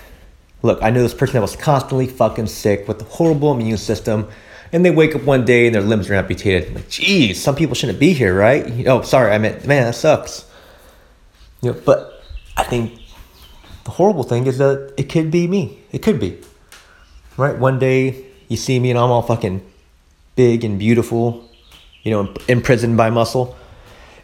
look, 0.62 0.82
I 0.82 0.90
knew 0.90 1.02
this 1.02 1.14
person 1.14 1.34
that 1.34 1.40
was 1.40 1.56
constantly 1.56 2.06
fucking 2.06 2.46
sick 2.46 2.86
with 2.86 3.00
a 3.00 3.04
horrible 3.04 3.52
immune 3.52 3.78
system, 3.78 4.28
and 4.72 4.84
they 4.84 4.90
wake 4.90 5.16
up 5.16 5.24
one 5.24 5.44
day 5.44 5.66
and 5.66 5.74
their 5.74 5.82
limbs 5.82 6.08
are 6.10 6.14
amputated. 6.14 6.74
Like, 6.74 6.88
geez, 6.88 7.42
some 7.42 7.56
people 7.56 7.74
shouldn't 7.74 7.98
be 7.98 8.12
here, 8.12 8.38
right? 8.38 8.86
Oh, 8.86 9.02
sorry, 9.02 9.32
I 9.32 9.38
meant, 9.38 9.66
man, 9.66 9.86
that 9.86 9.94
sucks. 9.94 10.44
You 11.62 11.72
know, 11.72 11.80
but 11.84 12.22
I 12.56 12.62
think 12.64 12.99
the 13.84 13.90
horrible 13.90 14.22
thing 14.22 14.46
is 14.46 14.58
that 14.58 14.92
it 14.96 15.04
could 15.04 15.30
be 15.30 15.46
me. 15.46 15.78
It 15.92 16.02
could 16.02 16.20
be, 16.20 16.38
right? 17.36 17.56
One 17.58 17.78
day 17.78 18.26
you 18.48 18.56
see 18.56 18.78
me 18.78 18.90
and 18.90 18.98
I'm 18.98 19.10
all 19.10 19.22
fucking 19.22 19.64
big 20.36 20.64
and 20.64 20.78
beautiful, 20.78 21.48
you 22.02 22.10
know, 22.10 22.34
imprisoned 22.48 22.96
by 22.96 23.10
muscle. 23.10 23.56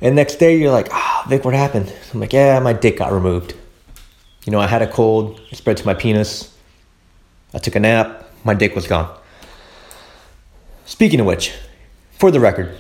And 0.00 0.14
next 0.14 0.36
day 0.36 0.58
you're 0.58 0.72
like, 0.72 0.88
ah, 0.92 1.22
oh, 1.25 1.28
Vic, 1.28 1.44
what 1.44 1.54
happened? 1.54 1.92
I'm 2.12 2.20
like, 2.20 2.32
yeah, 2.32 2.58
my 2.60 2.72
dick 2.72 2.98
got 2.98 3.12
removed. 3.12 3.54
You 4.44 4.52
know, 4.52 4.60
I 4.60 4.66
had 4.66 4.82
a 4.82 4.86
cold, 4.86 5.40
it 5.50 5.56
spread 5.56 5.76
to 5.78 5.86
my 5.86 5.94
penis. 5.94 6.54
I 7.54 7.58
took 7.58 7.75
a 7.75 7.80
nap, 7.80 8.30
my 8.44 8.54
dick 8.54 8.75
was 8.75 8.86
gone. 8.86 9.12
Speaking 10.84 11.20
of 11.20 11.26
which, 11.26 11.52
for 12.12 12.30
the 12.30 12.40
record, 12.40 12.78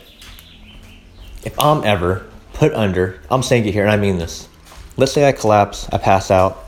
if 1.44 1.58
I'm 1.58 1.82
ever 1.84 2.26
put 2.52 2.72
under, 2.72 3.20
I'm 3.30 3.42
saying 3.42 3.66
it 3.66 3.72
here 3.72 3.82
and 3.82 3.90
I 3.90 3.96
mean 3.96 4.18
this. 4.18 4.48
Let's 4.96 5.12
say 5.12 5.28
I 5.28 5.32
collapse, 5.32 5.88
I 5.92 5.98
pass 5.98 6.30
out, 6.30 6.65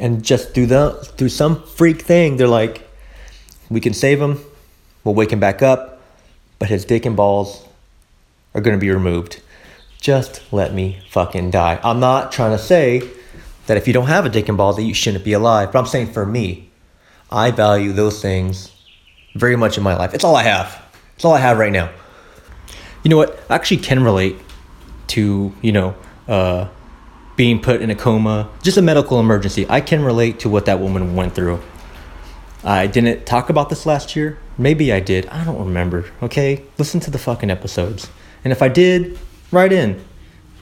and 0.00 0.24
just 0.24 0.54
through 0.54 0.66
the 0.66 0.92
through 1.16 1.28
some 1.28 1.62
freak 1.62 2.02
thing, 2.02 2.36
they're 2.36 2.48
like, 2.48 2.88
we 3.68 3.80
can 3.80 3.94
save 3.94 4.20
him, 4.20 4.40
we'll 5.04 5.14
wake 5.14 5.32
him 5.32 5.38
back 5.38 5.62
up, 5.62 6.00
but 6.58 6.68
his 6.68 6.84
dick 6.84 7.06
and 7.06 7.16
balls 7.16 7.64
are 8.54 8.60
gonna 8.60 8.78
be 8.78 8.90
removed. 8.90 9.40
Just 10.00 10.42
let 10.52 10.72
me 10.72 11.00
fucking 11.10 11.50
die. 11.50 11.78
I'm 11.84 12.00
not 12.00 12.32
trying 12.32 12.52
to 12.52 12.58
say 12.58 13.02
that 13.66 13.76
if 13.76 13.86
you 13.86 13.92
don't 13.92 14.06
have 14.06 14.24
a 14.24 14.30
dick 14.30 14.48
and 14.48 14.56
balls 14.56 14.76
that 14.76 14.82
you 14.82 14.94
shouldn't 14.94 15.24
be 15.24 15.34
alive, 15.34 15.70
but 15.70 15.78
I'm 15.78 15.86
saying 15.86 16.12
for 16.12 16.24
me, 16.24 16.70
I 17.30 17.50
value 17.50 17.92
those 17.92 18.20
things 18.20 18.72
very 19.34 19.56
much 19.56 19.76
in 19.76 19.84
my 19.84 19.94
life. 19.96 20.14
It's 20.14 20.24
all 20.24 20.34
I 20.34 20.42
have. 20.42 20.82
It's 21.14 21.24
all 21.24 21.34
I 21.34 21.40
have 21.40 21.58
right 21.58 21.70
now. 21.70 21.90
You 23.04 23.10
know 23.10 23.16
what? 23.16 23.38
I 23.48 23.54
actually 23.54 23.76
can 23.76 24.02
relate 24.02 24.36
to, 25.08 25.52
you 25.62 25.72
know, 25.72 25.94
uh, 26.26 26.68
being 27.40 27.58
put 27.58 27.80
in 27.80 27.88
a 27.88 27.94
coma, 27.94 28.50
just 28.62 28.76
a 28.76 28.82
medical 28.82 29.18
emergency. 29.18 29.64
I 29.70 29.80
can 29.80 30.04
relate 30.04 30.40
to 30.40 30.48
what 30.50 30.66
that 30.66 30.78
woman 30.78 31.16
went 31.16 31.34
through. 31.34 31.58
I 32.62 32.86
didn't 32.86 33.24
talk 33.24 33.48
about 33.48 33.70
this 33.70 33.86
last 33.86 34.14
year. 34.14 34.38
Maybe 34.58 34.92
I 34.92 35.00
did. 35.00 35.24
I 35.28 35.42
don't 35.44 35.58
remember. 35.58 36.04
Okay? 36.22 36.62
Listen 36.76 37.00
to 37.00 37.10
the 37.10 37.16
fucking 37.16 37.50
episodes. 37.50 38.10
And 38.44 38.52
if 38.52 38.60
I 38.60 38.68
did, 38.68 39.18
write 39.50 39.72
in. 39.72 40.04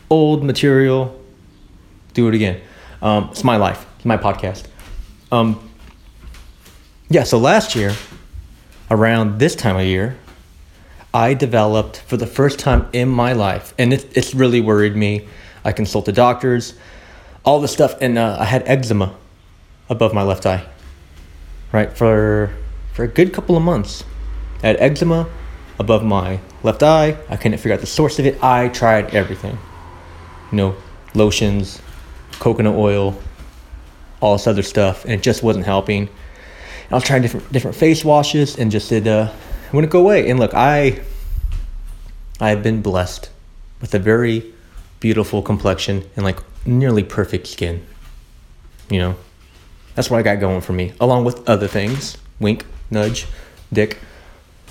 Old 0.09 0.45
material, 0.45 1.21
do 2.15 2.29
it 2.29 2.37
again. 2.37 2.61
Um, 3.03 3.31
it's 3.33 3.43
my 3.43 3.57
life, 3.57 3.85
it's 3.97 4.05
my 4.05 4.17
podcast. 4.17 4.69
Um, 5.33 5.69
yeah, 7.11 7.25
so 7.25 7.39
last 7.39 7.75
year, 7.75 7.93
around 8.89 9.41
this 9.41 9.57
time 9.57 9.75
of 9.75 9.85
year, 9.85 10.17
I 11.13 11.35
developed 11.35 12.03
for 12.03 12.17
the 12.17 12.29
first 12.29 12.61
time 12.61 12.87
in 12.93 13.09
my 13.09 13.33
life, 13.33 13.75
and 13.79 13.93
it, 13.93 14.17
it's 14.17 14.33
really 14.33 14.61
worried 14.61 14.95
me. 14.95 15.27
I 15.69 15.73
consulted 15.73 16.15
doctors, 16.15 16.73
all 17.45 17.61
this 17.61 17.73
stuff, 17.73 18.01
and 18.01 18.17
uh, 18.17 18.39
I 18.41 18.47
had 18.47 18.63
eczema 18.67 19.15
above 19.91 20.15
my 20.15 20.23
left 20.23 20.47
eye. 20.47 20.65
Right 21.73 21.93
for 21.93 22.51
for 22.95 23.05
a 23.05 23.07
good 23.09 23.35
couple 23.35 23.55
of 23.55 23.63
months, 23.63 24.03
I 24.63 24.69
had 24.69 24.77
eczema 24.81 25.29
above 25.79 26.03
my 26.03 26.41
left 26.63 26.83
eye. 26.83 27.19
I 27.29 27.37
couldn't 27.37 27.59
figure 27.59 27.75
out 27.75 27.81
the 27.81 27.87
source 27.87 28.19
of 28.19 28.25
it. 28.25 28.43
I 28.43 28.69
tried 28.69 29.15
everything, 29.15 29.59
you 30.51 30.57
know, 30.57 30.75
lotions, 31.13 31.83
coconut 32.39 32.75
oil, 32.75 33.15
all 34.23 34.37
this 34.37 34.47
other 34.47 34.63
stuff, 34.63 35.05
and 35.05 35.13
it 35.13 35.23
just 35.23 35.43
wasn't 35.43 35.67
helping. 35.67 36.09
I 36.91 36.95
was 36.95 37.05
trying 37.05 37.21
different 37.21 37.53
different 37.53 37.77
face 37.77 38.07
washes 38.07 38.57
and 38.57 38.71
just 38.71 38.89
did 38.89 39.07
uh 39.07 39.31
wouldn't 39.75 39.93
go 39.93 40.01
away. 40.01 40.31
And 40.31 40.41
look, 40.41 40.55
I 40.55 41.03
I've 42.41 42.63
been 42.63 42.81
blessed 42.81 43.29
with 43.83 43.95
a 43.95 43.99
very 43.99 44.55
beautiful 45.01 45.43
complexion 45.43 46.09
and 46.17 46.25
like 46.25 46.39
nearly 46.67 47.03
perfect 47.03 47.47
skin. 47.47 47.85
You 48.91 48.99
know, 49.01 49.17
that's 49.95 50.11
what 50.11 50.19
I 50.19 50.23
got 50.23 50.41
going 50.41 50.61
for 50.61 50.73
me, 50.73 50.93
along 51.01 51.25
with 51.25 51.49
other 51.49 51.69
things. 51.69 52.17
Wink, 52.41 52.65
nudge, 52.91 53.27
dick, 53.73 53.99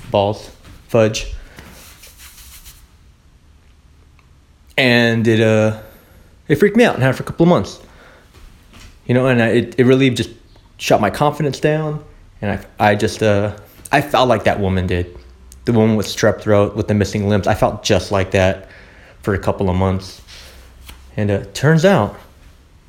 balls, 0.10 0.52
fudge. 0.88 1.34
And 4.78 5.28
it 5.28 5.42
uh 5.42 5.82
it 6.48 6.56
freaked 6.56 6.78
me 6.78 6.84
out 6.84 6.96
and 6.96 7.04
had 7.04 7.16
for 7.16 7.24
a 7.24 7.26
couple 7.26 7.44
of 7.44 7.50
months. 7.50 7.82
You 9.06 9.14
know, 9.14 9.28
and 9.28 9.42
I, 9.42 9.48
it, 9.48 9.80
it 9.80 9.86
really 9.86 10.10
just 10.10 10.30
shot 10.78 11.02
my 11.02 11.10
confidence 11.10 11.60
down 11.60 12.04
and 12.42 12.60
I, 12.80 12.92
I 12.92 12.96
just 12.96 13.24
uh, 13.24 13.56
I 13.92 14.02
felt 14.02 14.30
like 14.30 14.44
that 14.44 14.60
woman 14.60 14.88
did, 14.88 15.18
the 15.66 15.74
woman 15.74 15.96
with 15.96 16.06
strep 16.06 16.42
throat 16.42 16.76
with 16.76 16.88
the 16.88 16.94
missing 16.94 17.30
limbs. 17.30 17.48
I 17.48 17.56
felt 17.56 17.84
just 17.84 18.12
like 18.12 18.32
that 18.32 18.70
for 19.28 19.34
a 19.34 19.40
couple 19.40 19.70
of 19.70 19.76
months, 19.76 20.22
and 21.18 21.30
uh, 21.30 21.44
turns 21.54 21.84
out 21.84 22.18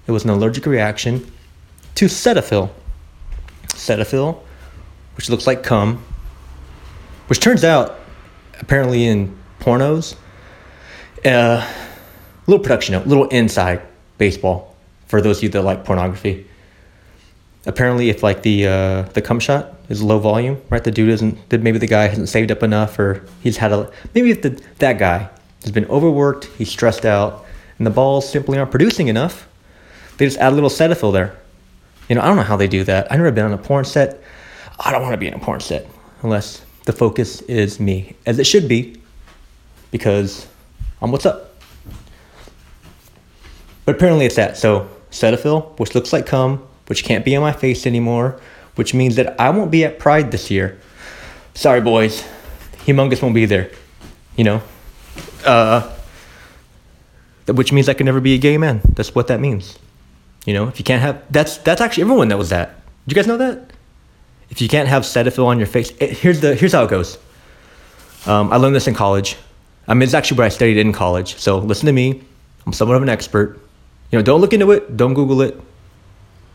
it 0.06 0.12
was 0.12 0.22
an 0.22 0.30
allergic 0.30 0.66
reaction 0.66 1.28
to 1.96 2.04
Cetaphil. 2.04 2.70
Cetaphil, 3.70 4.38
which 5.16 5.28
looks 5.28 5.48
like 5.48 5.64
cum, 5.64 6.00
which 7.26 7.40
turns 7.40 7.64
out 7.64 7.98
apparently 8.60 9.04
in 9.04 9.36
pornos, 9.58 10.14
uh, 11.24 11.68
little 12.46 12.62
production 12.62 12.92
note, 12.92 13.08
little 13.08 13.26
inside 13.30 13.82
baseball 14.16 14.76
for 15.08 15.20
those 15.20 15.38
of 15.38 15.42
you 15.42 15.48
that 15.48 15.62
like 15.62 15.84
pornography 15.84 16.46
apparently 17.66 18.10
if 18.10 18.22
like 18.22 18.42
the 18.42 18.64
uh, 18.64 19.02
the 19.14 19.20
cum 19.20 19.40
shot 19.40 19.74
is 19.88 20.00
low 20.00 20.20
volume, 20.20 20.60
right? 20.70 20.84
The 20.84 20.92
dude 20.92 21.10
isn't 21.10 21.36
maybe 21.50 21.78
the 21.78 21.88
guy 21.88 22.06
hasn't 22.06 22.28
saved 22.28 22.52
up 22.52 22.62
enough, 22.62 22.96
or 22.96 23.24
he's 23.42 23.56
had 23.56 23.72
a 23.72 23.90
maybe 24.14 24.30
if 24.30 24.42
the 24.42 24.50
that 24.78 24.98
guy 24.98 25.30
has 25.62 25.70
been 25.70 25.86
overworked, 25.86 26.46
he's 26.58 26.70
stressed 26.70 27.04
out, 27.04 27.44
and 27.78 27.86
the 27.86 27.90
balls 27.90 28.28
simply 28.28 28.58
aren't 28.58 28.70
producing 28.70 29.08
enough. 29.08 29.48
They 30.16 30.26
just 30.26 30.38
add 30.38 30.52
a 30.52 30.54
little 30.54 30.70
Cetaphil 30.70 31.12
there. 31.12 31.36
You 32.08 32.16
know, 32.16 32.22
I 32.22 32.26
don't 32.26 32.36
know 32.36 32.42
how 32.42 32.56
they 32.56 32.68
do 32.68 32.84
that. 32.84 33.10
I've 33.10 33.18
never 33.18 33.30
been 33.30 33.44
on 33.44 33.52
a 33.52 33.58
porn 33.58 33.84
set. 33.84 34.22
I 34.80 34.90
don't 34.92 35.02
want 35.02 35.12
to 35.12 35.18
be 35.18 35.28
in 35.28 35.34
a 35.34 35.38
porn 35.38 35.60
set 35.60 35.86
unless 36.22 36.64
the 36.84 36.92
focus 36.92 37.42
is 37.42 37.78
me, 37.78 38.16
as 38.26 38.38
it 38.38 38.44
should 38.44 38.68
be, 38.68 39.00
because 39.90 40.46
I'm 41.00 41.12
what's 41.12 41.26
up. 41.26 41.54
But 43.84 43.96
apparently 43.96 44.26
it's 44.26 44.36
that. 44.36 44.56
So 44.56 44.88
Cetaphil, 45.10 45.78
which 45.78 45.94
looks 45.94 46.12
like 46.12 46.26
cum, 46.26 46.66
which 46.86 47.04
can't 47.04 47.24
be 47.24 47.36
on 47.36 47.42
my 47.42 47.52
face 47.52 47.86
anymore, 47.86 48.40
which 48.74 48.94
means 48.94 49.16
that 49.16 49.38
I 49.40 49.50
won't 49.50 49.70
be 49.70 49.84
at 49.84 49.98
Pride 49.98 50.30
this 50.30 50.50
year. 50.50 50.80
Sorry, 51.54 51.80
boys. 51.80 52.24
Humongous 52.86 53.22
won't 53.22 53.34
be 53.34 53.44
there. 53.44 53.70
You 54.36 54.44
know? 54.44 54.62
Uh, 55.44 55.94
which 57.46 57.72
means 57.72 57.88
I 57.88 57.94
can 57.94 58.04
never 58.06 58.20
be 58.20 58.34
a 58.34 58.38
gay 58.38 58.58
man. 58.58 58.80
That's 58.94 59.14
what 59.14 59.28
that 59.28 59.40
means. 59.40 59.78
You 60.44 60.54
know, 60.54 60.68
if 60.68 60.78
you 60.78 60.84
can't 60.84 61.02
have 61.02 61.22
that's 61.30 61.58
that's 61.58 61.80
actually 61.80 62.02
everyone 62.02 62.28
knows 62.28 62.50
that. 62.50 62.80
Did 63.06 63.16
you 63.16 63.22
guys 63.22 63.26
know 63.26 63.36
that? 63.38 63.70
If 64.50 64.60
you 64.60 64.68
can't 64.68 64.88
have 64.88 65.02
Cetaphil 65.02 65.46
on 65.46 65.58
your 65.58 65.66
face, 65.66 65.90
it, 66.00 66.10
here's 66.10 66.40
the 66.40 66.54
here's 66.54 66.72
how 66.72 66.84
it 66.84 66.90
goes. 66.90 67.18
Um, 68.26 68.52
I 68.52 68.56
learned 68.56 68.74
this 68.74 68.88
in 68.88 68.94
college. 68.94 69.36
I 69.86 69.94
mean, 69.94 70.02
it's 70.02 70.14
actually 70.14 70.38
where 70.38 70.46
I 70.46 70.50
studied 70.50 70.76
in 70.76 70.92
college. 70.92 71.36
So 71.36 71.58
listen 71.58 71.86
to 71.86 71.92
me. 71.92 72.22
I'm 72.66 72.72
somewhat 72.72 72.96
of 72.96 73.02
an 73.02 73.08
expert. 73.08 73.58
You 74.10 74.18
know, 74.18 74.22
don't 74.22 74.40
look 74.40 74.52
into 74.52 74.70
it. 74.72 74.96
Don't 74.96 75.14
Google 75.14 75.40
it 75.42 75.58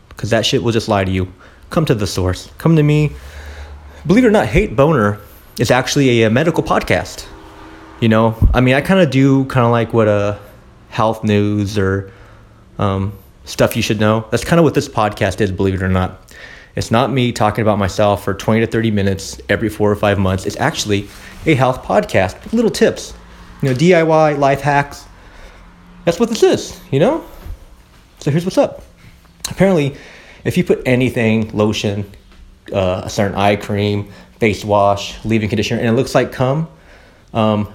because 0.08 0.30
that 0.30 0.46
shit 0.46 0.62
will 0.62 0.72
just 0.72 0.88
lie 0.88 1.04
to 1.04 1.10
you. 1.10 1.32
Come 1.70 1.84
to 1.86 1.94
the 1.94 2.06
source. 2.06 2.50
Come 2.58 2.76
to 2.76 2.82
me. 2.82 3.12
Believe 4.06 4.24
it 4.24 4.28
or 4.28 4.30
not, 4.30 4.46
Hate 4.46 4.76
Boner 4.76 5.18
is 5.58 5.70
actually 5.70 6.22
a, 6.22 6.26
a 6.28 6.30
medical 6.30 6.62
podcast. 6.62 7.26
You 8.04 8.10
know, 8.10 8.36
I 8.52 8.60
mean, 8.60 8.74
I 8.74 8.82
kind 8.82 9.00
of 9.00 9.10
do 9.10 9.46
kind 9.46 9.64
of 9.64 9.72
like 9.72 9.94
what 9.94 10.08
a 10.08 10.38
health 10.90 11.24
news 11.24 11.78
or 11.78 12.12
um, 12.78 13.14
stuff 13.46 13.76
you 13.76 13.82
should 13.82 13.98
know. 13.98 14.28
That's 14.30 14.44
kind 14.44 14.60
of 14.60 14.64
what 14.64 14.74
this 14.74 14.90
podcast 14.90 15.40
is, 15.40 15.50
believe 15.50 15.72
it 15.72 15.82
or 15.82 15.88
not. 15.88 16.34
It's 16.76 16.90
not 16.90 17.10
me 17.10 17.32
talking 17.32 17.62
about 17.62 17.78
myself 17.78 18.22
for 18.22 18.34
20 18.34 18.60
to 18.60 18.66
30 18.66 18.90
minutes 18.90 19.40
every 19.48 19.70
four 19.70 19.90
or 19.90 19.96
five 19.96 20.18
months. 20.18 20.44
It's 20.44 20.58
actually 20.58 21.08
a 21.46 21.54
health 21.54 21.82
podcast 21.82 22.44
with 22.44 22.52
little 22.52 22.70
tips, 22.70 23.14
you 23.62 23.70
know, 23.70 23.74
DIY, 23.74 24.38
life 24.38 24.60
hacks. 24.60 25.06
That's 26.04 26.20
what 26.20 26.28
this 26.28 26.42
is, 26.42 26.78
you 26.90 27.00
know? 27.00 27.24
So 28.18 28.30
here's 28.30 28.44
what's 28.44 28.58
up 28.58 28.82
apparently, 29.48 29.96
if 30.44 30.58
you 30.58 30.64
put 30.64 30.82
anything, 30.84 31.56
lotion, 31.56 32.04
uh, 32.70 33.00
a 33.04 33.08
certain 33.08 33.38
eye 33.38 33.56
cream, 33.56 34.12
face 34.40 34.62
wash, 34.62 35.24
leave-in 35.24 35.48
conditioner, 35.48 35.80
and 35.80 35.88
it 35.88 35.92
looks 35.92 36.14
like 36.14 36.32
cum, 36.32 36.68
um, 37.32 37.72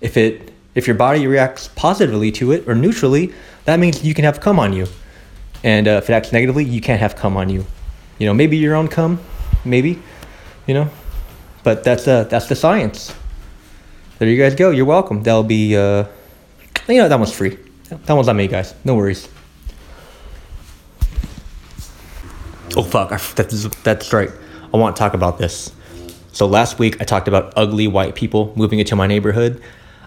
if 0.00 0.16
it 0.16 0.52
if 0.74 0.86
your 0.86 0.96
body 0.96 1.26
reacts 1.26 1.68
positively 1.68 2.30
to 2.32 2.52
it 2.52 2.68
or 2.68 2.74
neutrally, 2.74 3.32
that 3.64 3.78
means 3.80 4.04
you 4.04 4.14
can 4.14 4.24
have 4.24 4.40
cum 4.40 4.58
on 4.58 4.72
you. 4.72 4.86
And 5.64 5.88
uh, 5.88 6.00
if 6.02 6.08
it 6.08 6.12
acts 6.12 6.32
negatively, 6.32 6.64
you 6.64 6.80
can't 6.80 7.00
have 7.00 7.16
cum 7.16 7.36
on 7.36 7.48
you. 7.48 7.66
You 8.18 8.26
know, 8.26 8.34
maybe 8.34 8.56
your 8.56 8.74
own 8.74 8.88
cum, 8.88 9.20
maybe, 9.64 10.00
you 10.66 10.74
know, 10.74 10.90
but 11.64 11.84
that's 11.84 12.06
uh 12.06 12.24
that's 12.24 12.46
the 12.46 12.56
science. 12.56 13.14
There 14.18 14.28
you 14.28 14.36
guys 14.36 14.54
go. 14.54 14.70
You're 14.70 14.84
welcome. 14.84 15.22
That'll 15.22 15.44
be 15.44 15.76
uh, 15.76 16.04
you 16.88 16.96
know, 16.96 17.08
that 17.08 17.18
one's 17.18 17.32
free. 17.32 17.58
That 17.88 18.12
one's 18.14 18.28
on 18.28 18.36
me, 18.36 18.48
guys. 18.48 18.74
No 18.84 18.94
worries. 18.94 19.28
Oh 22.76 22.82
fuck! 22.82 23.10
That's 23.34 23.64
that's 23.82 24.12
right. 24.12 24.30
I 24.72 24.76
want 24.76 24.94
to 24.94 25.00
talk 25.00 25.14
about 25.14 25.38
this. 25.38 25.72
So 26.32 26.46
last 26.46 26.78
week 26.78 27.00
I 27.00 27.04
talked 27.04 27.26
about 27.26 27.52
ugly 27.56 27.88
white 27.88 28.14
people 28.14 28.52
moving 28.54 28.78
into 28.78 28.94
my 28.94 29.06
neighborhood. 29.06 29.62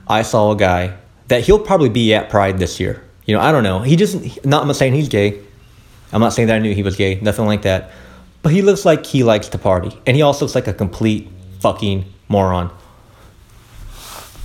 I 0.08 0.22
saw 0.24 0.52
a 0.52 0.56
guy 0.56 0.98
that 1.28 1.44
he'll 1.44 1.60
probably 1.60 1.90
be 1.90 2.14
at 2.14 2.30
Pride 2.30 2.60
this 2.60 2.80
year. 2.80 3.04
You 3.26 3.36
know, 3.36 3.42
I 3.42 3.52
don't 3.52 3.64
know. 3.64 3.80
He 3.80 3.96
just 3.96 4.46
not. 4.46 4.62
I'm 4.62 4.68
not 4.68 4.76
saying 4.76 4.94
he's 4.94 5.10
gay. 5.10 5.40
I'm 6.12 6.20
not 6.20 6.34
saying 6.34 6.48
that 6.50 6.56
I 6.56 6.60
knew 6.60 6.74
he 6.74 6.84
was 6.84 6.96
gay. 6.96 7.20
Nothing 7.22 7.46
like 7.46 7.62
that. 7.62 7.92
But 8.42 8.52
he 8.52 8.62
looks 8.62 8.86
like 8.86 9.06
he 9.06 9.24
likes 9.24 9.48
to 9.50 9.58
party, 9.58 9.98
and 10.06 10.18
he 10.18 10.24
also 10.24 10.46
looks 10.46 10.56
like 10.56 10.68
a 10.68 10.74
complete 10.74 11.30
fucking 11.60 12.06
moron. 12.28 12.72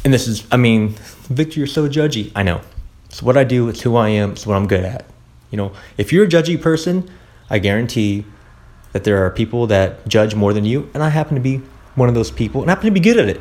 And 0.04 0.12
this 0.12 0.28
is, 0.28 0.46
I 0.52 0.56
mean, 0.56 0.90
Victor, 1.28 1.58
you're 1.58 1.66
so 1.66 1.88
judgy. 1.88 2.30
I 2.36 2.42
know. 2.42 2.60
It's 3.06 3.22
what 3.22 3.36
I 3.36 3.44
do. 3.44 3.68
It's 3.68 3.80
who 3.80 3.96
I 3.96 4.10
am. 4.10 4.32
It's 4.32 4.46
what 4.46 4.56
I'm 4.56 4.68
good 4.68 4.84
at. 4.84 5.06
You 5.50 5.56
know, 5.56 5.72
if 5.96 6.12
you're 6.12 6.24
a 6.24 6.28
judgy 6.28 6.60
person, 6.60 7.10
I 7.48 7.58
guarantee 7.58 8.24
that 8.92 9.04
there 9.04 9.24
are 9.24 9.30
people 9.30 9.66
that 9.68 10.06
judge 10.06 10.34
more 10.34 10.52
than 10.52 10.64
you, 10.64 10.90
and 10.94 11.02
I 11.02 11.08
happen 11.08 11.34
to 11.34 11.40
be 11.40 11.62
one 11.94 12.08
of 12.08 12.14
those 12.14 12.30
people, 12.30 12.62
and 12.62 12.70
I 12.70 12.74
happen 12.74 12.86
to 12.86 12.92
be 12.92 13.00
good 13.00 13.16
at 13.16 13.28
it. 13.28 13.40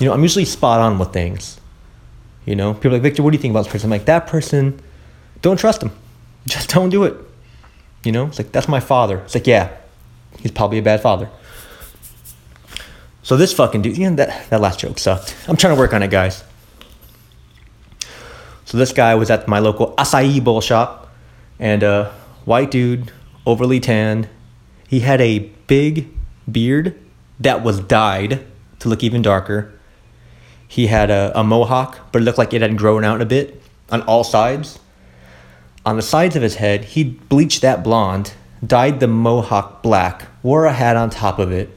You 0.00 0.06
know, 0.06 0.14
I'm 0.14 0.22
usually 0.22 0.46
spot 0.46 0.80
on 0.80 0.98
with 0.98 1.12
things. 1.12 1.60
You 2.46 2.56
know, 2.56 2.72
people 2.72 2.88
are 2.88 2.94
like 2.94 3.02
Victor, 3.02 3.22
what 3.22 3.30
do 3.30 3.36
you 3.36 3.42
think 3.42 3.52
about 3.52 3.64
this 3.64 3.72
person? 3.72 3.86
I'm 3.86 3.90
like 3.90 4.06
that 4.06 4.26
person. 4.26 4.80
Don't 5.42 5.58
trust 5.58 5.82
him. 5.82 5.92
Just 6.46 6.70
don't 6.70 6.88
do 6.88 7.04
it. 7.04 7.14
You 8.02 8.12
know, 8.12 8.26
it's 8.26 8.38
like 8.38 8.50
that's 8.50 8.66
my 8.66 8.80
father. 8.80 9.18
It's 9.18 9.34
like 9.34 9.46
yeah, 9.46 9.76
he's 10.38 10.50
probably 10.50 10.78
a 10.78 10.82
bad 10.82 11.02
father. 11.02 11.28
So 13.22 13.36
this 13.36 13.52
fucking 13.52 13.82
dude, 13.82 13.98
you 13.98 14.08
know, 14.08 14.16
that 14.16 14.48
that 14.48 14.60
last 14.62 14.80
joke 14.80 14.98
sucked. 14.98 15.36
I'm 15.46 15.56
trying 15.56 15.76
to 15.76 15.78
work 15.78 15.92
on 15.92 16.02
it, 16.02 16.10
guys. 16.10 16.42
So 18.64 18.78
this 18.78 18.92
guy 18.92 19.14
was 19.16 19.30
at 19.30 19.46
my 19.48 19.58
local 19.58 19.94
acai 19.96 20.42
bowl 20.42 20.62
shop, 20.62 21.12
and 21.58 21.82
a 21.82 21.88
uh, 21.88 22.12
white 22.46 22.70
dude, 22.70 23.12
overly 23.44 23.80
tanned. 23.80 24.28
He 24.88 25.00
had 25.00 25.20
a 25.20 25.40
big 25.66 26.08
beard 26.50 26.98
that 27.38 27.62
was 27.62 27.80
dyed 27.80 28.46
to 28.78 28.88
look 28.88 29.04
even 29.04 29.20
darker. 29.20 29.74
He 30.70 30.86
had 30.86 31.10
a, 31.10 31.32
a 31.34 31.42
mohawk, 31.42 31.98
but 32.12 32.22
it 32.22 32.24
looked 32.24 32.38
like 32.38 32.54
it 32.54 32.62
had 32.62 32.78
grown 32.78 33.02
out 33.02 33.20
a 33.20 33.26
bit 33.26 33.60
on 33.90 34.02
all 34.02 34.22
sides. 34.22 34.78
On 35.84 35.96
the 35.96 36.02
sides 36.02 36.36
of 36.36 36.42
his 36.42 36.54
head, 36.54 36.84
he 36.84 37.02
bleached 37.02 37.60
that 37.62 37.82
blonde, 37.82 38.34
dyed 38.64 39.00
the 39.00 39.08
mohawk 39.08 39.82
black, 39.82 40.28
wore 40.44 40.66
a 40.66 40.72
hat 40.72 40.96
on 40.96 41.10
top 41.10 41.40
of 41.40 41.50
it, 41.50 41.70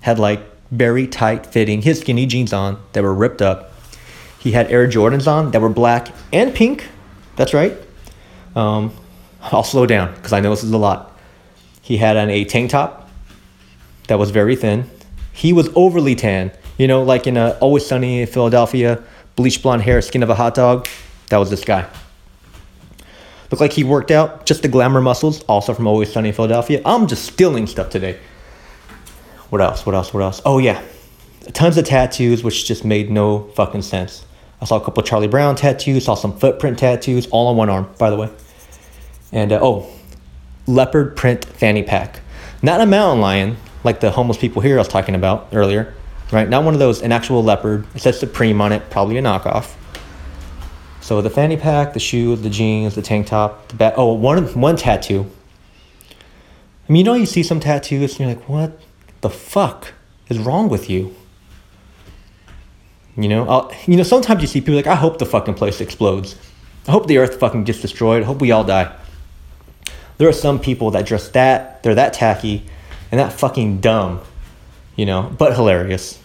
had 0.00 0.18
like 0.18 0.40
very 0.70 1.06
tight 1.06 1.44
fitting 1.44 1.82
his 1.82 2.00
skinny 2.00 2.24
jeans 2.24 2.54
on 2.54 2.80
that 2.94 3.02
were 3.02 3.12
ripped 3.12 3.42
up, 3.42 3.74
he 4.38 4.52
had 4.52 4.70
Air 4.70 4.88
Jordans 4.88 5.26
on 5.26 5.50
that 5.50 5.60
were 5.60 5.68
black 5.68 6.08
and 6.32 6.54
pink. 6.54 6.88
That's 7.36 7.52
right. 7.52 7.76
Um, 8.56 8.90
I'll 9.42 9.64
slow 9.64 9.84
down 9.84 10.14
because 10.14 10.32
I 10.32 10.40
know 10.40 10.48
this 10.48 10.64
is 10.64 10.70
a 10.70 10.78
lot. 10.78 11.14
He 11.82 11.98
had 11.98 12.16
on 12.16 12.30
a 12.30 12.46
tank 12.46 12.70
top 12.70 13.10
that 14.08 14.18
was 14.18 14.30
very 14.30 14.56
thin. 14.56 14.88
He 15.34 15.52
was 15.52 15.68
overly 15.74 16.14
tan, 16.14 16.52
you 16.78 16.88
know, 16.88 17.02
like 17.02 17.26
in 17.26 17.36
a 17.36 17.50
Always 17.60 17.86
Sunny 17.86 18.26
Philadelphia, 18.26 19.02
bleach 19.36 19.62
blonde 19.62 19.82
hair, 19.82 20.00
skin 20.02 20.22
of 20.22 20.30
a 20.30 20.34
hot 20.34 20.54
dog. 20.54 20.86
That 21.28 21.38
was 21.38 21.50
this 21.50 21.64
guy. 21.64 21.88
Looked 23.50 23.60
like 23.60 23.72
he 23.72 23.84
worked 23.84 24.10
out, 24.10 24.46
just 24.46 24.62
the 24.62 24.68
glamour 24.68 25.00
muscles, 25.00 25.42
also 25.44 25.74
from 25.74 25.86
Always 25.86 26.12
Sunny 26.12 26.32
Philadelphia. 26.32 26.80
I'm 26.84 27.06
just 27.06 27.24
stealing 27.24 27.66
stuff 27.66 27.90
today. 27.90 28.18
What 29.50 29.60
else? 29.60 29.86
What 29.86 29.94
else? 29.94 30.12
What 30.12 30.22
else? 30.22 30.42
Oh, 30.44 30.58
yeah. 30.58 30.82
Tons 31.52 31.76
of 31.76 31.84
tattoos, 31.84 32.42
which 32.42 32.66
just 32.66 32.84
made 32.84 33.10
no 33.10 33.44
fucking 33.54 33.82
sense. 33.82 34.24
I 34.60 34.64
saw 34.64 34.76
a 34.76 34.84
couple 34.84 35.02
Charlie 35.02 35.28
Brown 35.28 35.56
tattoos, 35.56 36.06
saw 36.06 36.14
some 36.14 36.36
footprint 36.38 36.78
tattoos, 36.78 37.26
all 37.28 37.48
on 37.48 37.56
one 37.56 37.68
arm, 37.68 37.88
by 37.98 38.10
the 38.10 38.16
way. 38.16 38.30
And 39.30 39.52
uh, 39.52 39.60
oh, 39.62 39.88
leopard 40.66 41.16
print 41.16 41.44
fanny 41.44 41.82
pack. 41.82 42.20
Not 42.62 42.80
a 42.80 42.86
mountain 42.86 43.20
lion 43.20 43.56
like 43.84 44.00
the 44.00 44.10
homeless 44.10 44.38
people 44.38 44.62
here 44.62 44.76
I 44.76 44.78
was 44.78 44.88
talking 44.88 45.14
about 45.14 45.48
earlier, 45.52 45.94
right? 46.34 46.48
Not 46.48 46.64
one 46.64 46.74
of 46.74 46.80
those, 46.80 47.00
an 47.02 47.12
actual 47.12 47.42
leopard. 47.42 47.86
It 47.94 48.02
says 48.02 48.18
Supreme 48.18 48.60
on 48.60 48.72
it, 48.72 48.90
probably 48.90 49.16
a 49.16 49.22
knockoff. 49.22 49.74
So 51.00 51.22
the 51.22 51.30
fanny 51.30 51.56
pack, 51.56 51.92
the 51.92 52.00
shoe, 52.00 52.34
the 52.36 52.50
jeans, 52.50 52.94
the 52.94 53.02
tank 53.02 53.26
top, 53.26 53.68
the 53.68 53.76
bat. 53.76 53.94
Oh, 53.96 54.12
one 54.14 54.46
one 54.58 54.76
tattoo. 54.76 55.30
I 56.88 56.92
mean, 56.92 57.00
you 57.00 57.04
know, 57.04 57.14
you 57.14 57.26
see 57.26 57.42
some 57.42 57.60
tattoos 57.60 58.12
and 58.12 58.20
you're 58.20 58.28
like, 58.28 58.48
what 58.48 58.78
the 59.20 59.30
fuck 59.30 59.92
is 60.28 60.38
wrong 60.38 60.68
with 60.68 60.90
you? 60.90 61.14
You 63.16 63.28
know, 63.28 63.48
I'll, 63.48 63.72
you 63.86 63.96
know, 63.96 64.02
sometimes 64.02 64.42
you 64.42 64.48
see 64.48 64.60
people 64.60 64.74
like, 64.74 64.86
I 64.86 64.96
hope 64.96 65.18
the 65.18 65.26
fucking 65.26 65.54
place 65.54 65.80
explodes. 65.80 66.36
I 66.88 66.90
hope 66.90 67.06
the 67.06 67.18
earth 67.18 67.38
fucking 67.38 67.64
gets 67.64 67.80
destroyed. 67.80 68.22
I 68.22 68.26
hope 68.26 68.40
we 68.40 68.50
all 68.50 68.64
die. 68.64 68.94
There 70.18 70.28
are 70.28 70.32
some 70.32 70.58
people 70.58 70.90
that 70.92 71.06
just 71.06 71.32
that, 71.32 71.82
they're 71.82 71.94
that 71.94 72.12
tacky 72.12 72.64
and 73.10 73.18
that 73.20 73.32
fucking 73.32 73.80
dumb, 73.80 74.20
you 74.96 75.06
know, 75.06 75.32
but 75.38 75.54
hilarious, 75.54 76.20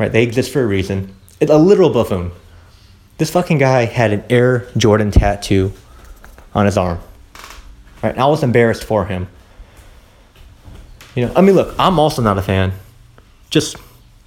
right? 0.00 0.10
They 0.10 0.22
exist 0.22 0.50
for 0.50 0.62
a 0.62 0.66
reason. 0.66 1.14
It's 1.40 1.50
a 1.50 1.58
literal 1.58 1.90
buffoon. 1.90 2.32
This 3.18 3.30
fucking 3.30 3.58
guy 3.58 3.84
had 3.84 4.12
an 4.12 4.24
Air 4.30 4.66
Jordan 4.76 5.10
tattoo 5.10 5.72
on 6.54 6.64
his 6.64 6.78
arm, 6.78 6.98
right? 8.02 8.12
And 8.12 8.20
I 8.20 8.26
was 8.26 8.42
embarrassed 8.42 8.82
for 8.82 9.04
him. 9.04 9.28
You 11.14 11.26
know, 11.26 11.32
I 11.36 11.42
mean, 11.42 11.54
look, 11.54 11.74
I'm 11.78 11.98
also 11.98 12.22
not 12.22 12.38
a 12.38 12.42
fan. 12.42 12.72
Just 13.50 13.76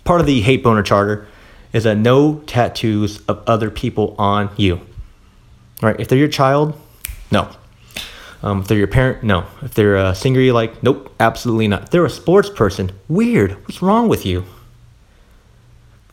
part 0.03 0.21
of 0.21 0.27
the 0.27 0.41
hate 0.41 0.63
boner 0.63 0.83
charter 0.83 1.27
is 1.73 1.85
that 1.85 1.97
no 1.97 2.35
tattoos 2.45 3.25
of 3.25 3.41
other 3.47 3.71
people 3.71 4.15
on 4.19 4.51
you. 4.57 4.79
Right? 5.81 5.99
If 5.99 6.07
they're 6.07 6.19
your 6.19 6.27
child, 6.27 6.79
no. 7.31 7.49
Um, 8.43 8.61
if 8.61 8.67
they're 8.67 8.77
your 8.77 8.87
parent, 8.87 9.23
no. 9.23 9.47
If 9.63 9.73
they're 9.73 9.95
a 9.95 10.13
singer 10.13 10.39
you 10.39 10.53
like, 10.53 10.83
nope, 10.83 11.15
absolutely 11.19 11.67
not. 11.67 11.83
If 11.83 11.89
they're 11.89 12.05
a 12.05 12.11
sports 12.11 12.49
person, 12.49 12.91
weird. 13.07 13.53
What's 13.65 13.81
wrong 13.81 14.07
with 14.07 14.23
you? 14.23 14.45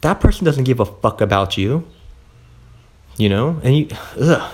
That 0.00 0.20
person 0.20 0.44
doesn't 0.44 0.64
give 0.64 0.80
a 0.80 0.84
fuck 0.84 1.20
about 1.20 1.58
you. 1.58 1.86
You 3.16 3.28
know? 3.28 3.60
And 3.62 3.76
you, 3.76 3.88
ugh. 4.18 4.52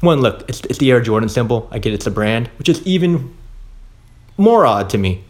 One, 0.00 0.20
look, 0.20 0.48
it's, 0.48 0.60
it's 0.62 0.78
the 0.78 0.90
Air 0.90 1.00
Jordan 1.00 1.28
symbol. 1.28 1.68
I 1.70 1.78
get 1.78 1.92
it's 1.92 2.06
a 2.06 2.10
brand, 2.10 2.48
which 2.58 2.68
is 2.68 2.84
even 2.86 3.34
more 4.36 4.66
odd 4.66 4.90
to 4.90 4.98
me. 4.98 5.24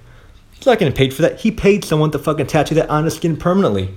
He's 0.53 0.67
not 0.67 0.79
getting 0.79 0.95
paid 0.95 1.13
for 1.13 1.23
that. 1.23 1.41
He 1.41 1.51
paid 1.51 1.85
someone 1.85 2.11
to 2.13 2.19
fucking 2.19 2.47
tattoo 2.47 2.75
that 2.77 2.89
on 2.89 3.05
his 3.05 3.17
skin 3.17 3.37
permanently 3.37 3.97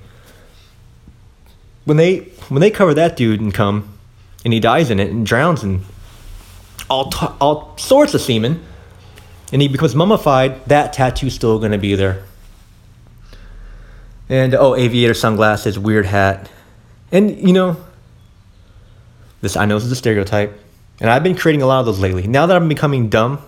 when 1.85 1.97
they 1.97 2.17
when 2.49 2.59
they 2.59 2.69
cover 2.69 2.93
that 2.93 3.15
dude 3.15 3.39
and 3.39 3.53
come 3.53 3.97
and 4.43 4.53
he 4.53 4.59
dies 4.59 4.89
in 4.89 4.99
it 4.99 5.09
and 5.09 5.25
drowns 5.25 5.63
in 5.63 5.81
all 6.89 7.09
t- 7.09 7.27
all 7.39 7.77
sorts 7.77 8.13
of 8.13 8.21
semen 8.21 8.63
and 9.53 9.61
he 9.61 9.67
becomes 9.67 9.95
mummified 9.95 10.65
that 10.65 10.91
tattoo's 10.91 11.33
still 11.33 11.59
to 11.59 11.77
be 11.77 11.95
there 11.95 12.23
and 14.29 14.53
oh 14.55 14.75
aviator 14.75 15.13
sunglasses 15.13 15.77
weird 15.77 16.05
hat 16.05 16.49
and 17.11 17.37
you 17.39 17.53
know 17.53 17.77
this 19.41 19.55
i 19.55 19.65
know 19.65 19.75
this 19.75 19.85
is 19.85 19.91
a 19.91 19.95
stereotype 19.95 20.59
and 20.99 21.09
i've 21.09 21.23
been 21.23 21.35
creating 21.35 21.61
a 21.61 21.67
lot 21.67 21.79
of 21.79 21.85
those 21.85 21.99
lately 21.99 22.25
now 22.27 22.45
that 22.45 22.55
i'm 22.55 22.67
becoming 22.69 23.09
dumb 23.09 23.39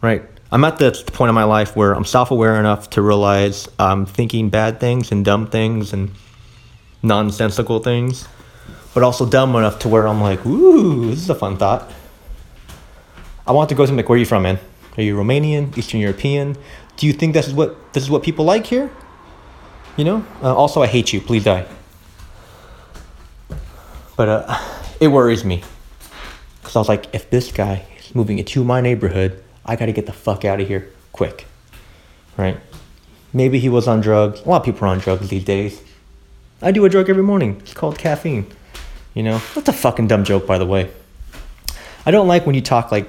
right 0.00 0.22
i'm 0.50 0.64
at 0.64 0.78
the 0.78 0.90
point 1.12 1.28
in 1.28 1.34
my 1.34 1.44
life 1.44 1.74
where 1.74 1.94
i'm 1.94 2.04
self-aware 2.04 2.58
enough 2.58 2.90
to 2.90 3.00
realize 3.00 3.68
i'm 3.78 4.04
thinking 4.04 4.50
bad 4.50 4.78
things 4.80 5.10
and 5.10 5.24
dumb 5.24 5.46
things 5.46 5.92
and 5.92 6.10
nonsensical 7.02 7.80
things, 7.80 8.28
but 8.94 9.02
also 9.02 9.26
dumb 9.26 9.54
enough 9.56 9.78
to 9.80 9.88
where 9.88 10.06
I'm 10.06 10.20
like, 10.20 10.44
ooh, 10.46 11.10
this 11.10 11.20
is 11.20 11.30
a 11.30 11.34
fun 11.34 11.56
thought. 11.56 11.90
I 13.46 13.52
want 13.52 13.68
to 13.70 13.74
go 13.74 13.84
to 13.84 13.92
like, 13.92 14.08
where 14.08 14.16
are 14.16 14.20
you 14.20 14.26
from, 14.26 14.44
man? 14.44 14.58
Are 14.96 15.02
you 15.02 15.16
Romanian, 15.16 15.76
Eastern 15.76 16.00
European? 16.00 16.56
Do 16.96 17.06
you 17.06 17.12
think 17.12 17.34
this 17.34 17.48
is 17.48 17.54
what 17.54 17.92
this 17.92 18.02
is 18.04 18.10
what 18.10 18.22
people 18.22 18.44
like 18.44 18.66
here? 18.66 18.90
You 19.96 20.04
know. 20.04 20.26
Uh, 20.42 20.54
also, 20.54 20.82
I 20.82 20.86
hate 20.86 21.12
you. 21.12 21.20
Please 21.20 21.44
die. 21.44 21.66
But 24.16 24.28
uh, 24.28 24.58
it 25.00 25.08
worries 25.08 25.44
me 25.44 25.62
because 26.60 26.76
I 26.76 26.78
was 26.78 26.88
like, 26.88 27.14
if 27.14 27.30
this 27.30 27.52
guy 27.52 27.84
is 27.98 28.14
moving 28.14 28.38
into 28.38 28.64
my 28.64 28.80
neighborhood, 28.80 29.42
I 29.64 29.76
got 29.76 29.86
to 29.86 29.92
get 29.92 30.06
the 30.06 30.12
fuck 30.12 30.44
out 30.44 30.60
of 30.60 30.68
here 30.68 30.90
quick. 31.12 31.46
Right? 32.36 32.58
Maybe 33.32 33.58
he 33.58 33.68
was 33.68 33.88
on 33.88 34.00
drugs. 34.00 34.40
A 34.40 34.48
lot 34.48 34.58
of 34.58 34.64
people 34.64 34.84
are 34.84 34.88
on 34.88 34.98
drugs 34.98 35.28
these 35.28 35.44
days. 35.44 35.82
I 36.60 36.70
do 36.70 36.84
a 36.84 36.88
drug 36.88 37.10
every 37.10 37.22
morning. 37.22 37.56
It's 37.60 37.74
called 37.74 37.98
caffeine. 37.98 38.46
You 39.14 39.22
know, 39.22 39.42
that's 39.54 39.68
a 39.68 39.72
fucking 39.72 40.06
dumb 40.06 40.24
joke, 40.24 40.46
by 40.46 40.58
the 40.58 40.66
way. 40.66 40.90
I 42.06 42.10
don't 42.10 42.28
like 42.28 42.46
when 42.46 42.54
you 42.54 42.60
talk 42.60 42.92
like 42.92 43.06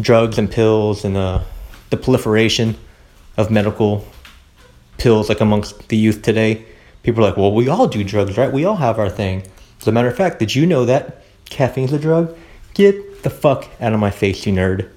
drugs 0.00 0.38
and 0.38 0.50
pills 0.50 1.04
and 1.04 1.16
uh, 1.16 1.42
the 1.90 1.96
proliferation 1.96 2.76
of 3.36 3.50
medical 3.50 4.06
pills 4.98 5.28
like 5.28 5.40
amongst 5.40 5.88
the 5.88 5.96
youth 5.96 6.22
today. 6.22 6.64
People 7.02 7.24
are 7.24 7.28
like, 7.28 7.36
well, 7.36 7.52
we 7.52 7.68
all 7.68 7.86
do 7.86 8.04
drugs, 8.04 8.36
right? 8.36 8.52
We 8.52 8.64
all 8.64 8.76
have 8.76 8.98
our 8.98 9.08
thing. 9.08 9.42
As 9.80 9.88
a 9.88 9.92
matter 9.92 10.08
of 10.08 10.16
fact, 10.16 10.38
did 10.40 10.54
you 10.54 10.66
know 10.66 10.84
that 10.84 11.22
caffeine's 11.46 11.92
a 11.92 11.98
drug? 11.98 12.36
Get 12.74 13.22
the 13.22 13.30
fuck 13.30 13.68
out 13.80 13.92
of 13.92 14.00
my 14.00 14.10
face, 14.10 14.44
you 14.46 14.52
nerd. 14.52 14.90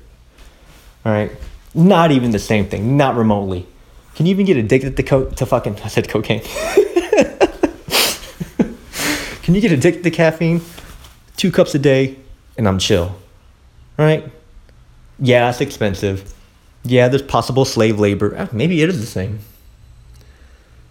All 1.06 1.12
right, 1.12 1.32
not 1.74 2.12
even 2.12 2.32
the 2.32 2.40
same 2.40 2.68
thing, 2.68 2.98
not 2.98 3.16
remotely. 3.16 3.66
Can 4.16 4.26
you 4.26 4.32
even 4.32 4.46
get 4.46 4.58
addicted 4.58 4.98
to 4.98 5.04
co- 5.04 5.30
to 5.30 5.46
fucking? 5.46 5.80
I 5.84 5.88
said 5.88 6.10
cocaine. 6.10 6.42
Can 9.42 9.56
you 9.56 9.62
get 9.62 9.72
addicted 9.72 10.04
to 10.04 10.12
caffeine? 10.12 10.62
Two 11.38 11.52
cups 11.52 11.74
a 11.74 11.80
day, 11.80 12.18
and 12.58 12.68
I'm 12.68 12.78
chill. 12.78 13.16
All 13.98 14.06
right? 14.06 14.32
Yeah, 15.18 15.50
it's 15.50 15.62
expensive. 15.62 16.34
Yeah, 16.84 17.08
there's 17.08 17.22
possible 17.22 17.66
slave 17.66 18.00
labor. 18.00 18.36
Ah, 18.38 18.50
maybe 18.52 18.82
it 18.82 18.90
is 18.90 19.00
the 19.00 19.08
same. 19.08 19.40